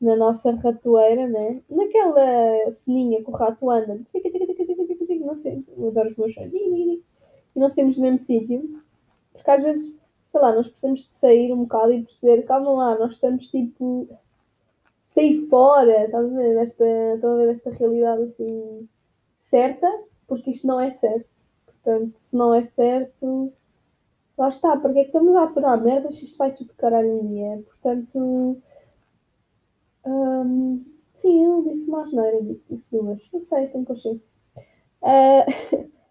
na 0.00 0.16
nossa 0.16 0.52
ratoeira, 0.52 1.26
né? 1.26 1.62
naquela 1.70 2.70
ceninha 2.72 3.22
que 3.24 3.30
o 3.30 3.34
rato 3.34 3.70
anda, 3.70 4.00
não 5.24 5.36
sei, 5.36 5.64
eu 5.76 5.88
adoro 5.88 6.10
os 6.10 6.16
meus 6.16 6.34
sonhos 6.34 6.52
e 6.52 7.02
não 7.56 7.68
saímos 7.68 7.96
do 7.96 8.02
mesmo 8.02 8.18
sítio. 8.18 8.82
Porque 9.32 9.50
às 9.50 9.62
vezes, 9.62 9.98
sei 10.30 10.40
lá, 10.40 10.54
nós 10.54 10.68
precisamos 10.68 11.06
de 11.06 11.14
sair 11.14 11.52
um 11.52 11.64
bocado 11.64 11.92
e 11.92 12.02
perceber, 12.02 12.42
calma 12.42 12.72
lá, 12.72 12.98
nós 12.98 13.12
estamos 13.12 13.48
tipo 13.48 14.08
sair 15.06 15.46
fora, 15.48 16.04
estás 16.04 16.24
a 16.24 16.28
ver, 16.28 16.62
estão 16.62 17.32
a 17.32 17.36
ver 17.36 17.48
esta 17.50 17.70
realidade 17.70 18.22
assim 18.22 18.88
certa, 19.42 19.86
porque 20.26 20.50
isto 20.50 20.66
não 20.66 20.80
é 20.80 20.90
certo. 20.90 21.51
Portanto, 21.82 22.18
se 22.18 22.36
não 22.36 22.54
é 22.54 22.62
certo, 22.64 23.52
lá 24.38 24.48
está, 24.50 24.76
porque 24.76 25.00
é 25.00 25.02
que 25.02 25.08
estamos 25.08 25.34
a 25.36 25.44
aturar 25.44 25.82
merda 25.82 26.12
se 26.12 26.24
isto 26.24 26.38
vai 26.38 26.52
tudo 26.54 26.72
caralho 26.74 27.08
em 27.20 27.28
dia? 27.28 27.64
Portanto, 27.66 28.62
hum, 30.06 30.84
sim, 31.14 31.44
eu 31.44 31.62
disse 31.64 31.90
mais 31.90 32.12
era 32.12 32.42
disse, 32.42 32.66
disse 32.68 32.84
duas, 32.90 33.20
não 33.32 33.40
sei, 33.40 33.68
tenho 33.68 33.84
consciência. 33.84 34.28
Uh, 35.02 35.92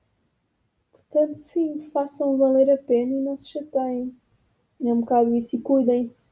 Portanto, 1.11 1.35
sim, 1.35 1.89
façam 1.91 2.37
valer 2.37 2.69
a 2.71 2.77
pena 2.77 3.13
e 3.13 3.21
não 3.21 3.35
se 3.35 3.49
chateiem. 3.49 4.15
É 4.81 4.93
um 4.93 5.01
bocado 5.01 5.35
isso. 5.35 5.57
E 5.57 5.59
cuidem-se. 5.59 6.29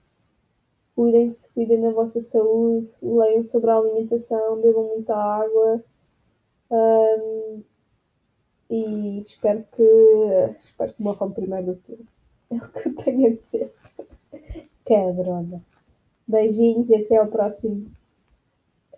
Cuidem-se, 0.96 1.54
cuidem 1.54 1.82
da 1.82 1.92
vossa 1.92 2.22
saúde, 2.22 2.90
leiam 3.02 3.44
sobre 3.44 3.70
a 3.72 3.76
alimentação, 3.76 4.62
bebam 4.62 4.88
muita 4.88 5.16
água. 5.16 5.84
Um, 6.72 7.64
e 8.70 9.20
espero 9.20 9.66
que 9.76 10.56
espero 10.60 10.94
que 10.94 11.02
morram 11.02 11.32
primeiro 11.32 11.74
do 11.74 11.76
que 11.78 12.06
É 12.52 12.56
o 12.56 12.70
que 12.70 12.90
eu 12.90 12.96
tenho 12.96 13.28
a 13.28 13.36
dizer. 13.36 13.74
Cabrona. 14.86 15.62
Beijinhos 16.28 16.90
e 16.90 16.96
até 16.96 17.18
ao 17.18 17.28
próximo 17.28 17.92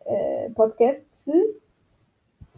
uh, 0.05 0.53
podcast. 0.53 1.05
Se, 1.13 1.55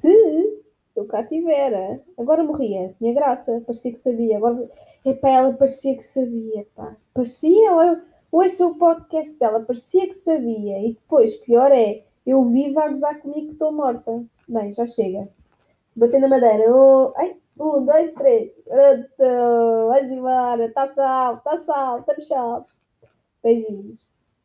se 0.02 0.64
eu 0.96 1.06
cá 1.06 1.24
tivera. 1.24 2.02
Agora 2.18 2.44
morria. 2.44 2.94
Tinha 2.98 3.14
graça. 3.14 3.62
Parecia 3.66 3.92
que 3.92 4.00
sabia. 4.00 4.38
Agora, 4.38 4.70
epá, 5.06 5.30
ela 5.30 5.54
parecia 5.54 5.96
que 5.96 6.04
sabia, 6.04 6.66
pá. 6.76 6.96
Parecia, 7.14 7.74
ou 7.74 7.84
eu 7.84 8.02
ouço 8.32 8.68
o 8.68 8.76
podcast 8.76 9.38
dela, 9.38 9.62
parecia 9.62 10.08
que 10.08 10.16
sabia. 10.16 10.80
E 10.80 10.94
depois, 10.94 11.36
pior 11.38 11.72
é, 11.72 12.04
eu 12.26 12.44
vivo 12.50 12.80
a 12.80 12.88
gozar 12.90 13.20
comigo 13.22 13.48
que 13.48 13.54
estou 13.54 13.72
morta. 13.72 14.24
Bem, 14.48 14.74
já 14.74 14.88
chega. 14.88 15.30
Batendo 15.96 16.26
a 16.26 16.30
madeira. 16.30 16.66
Ai, 17.18 17.38
um, 17.60 17.86
dois, 17.86 18.14
três. 18.14 18.52
Vai 19.88 20.04
embora. 20.06 20.66
Está 20.66 20.88
sal, 20.94 21.38
está 21.38 21.58
sal, 21.66 22.00
está 22.00 22.22
sal. 22.24 22.68
Beijinhos. 23.44 24.03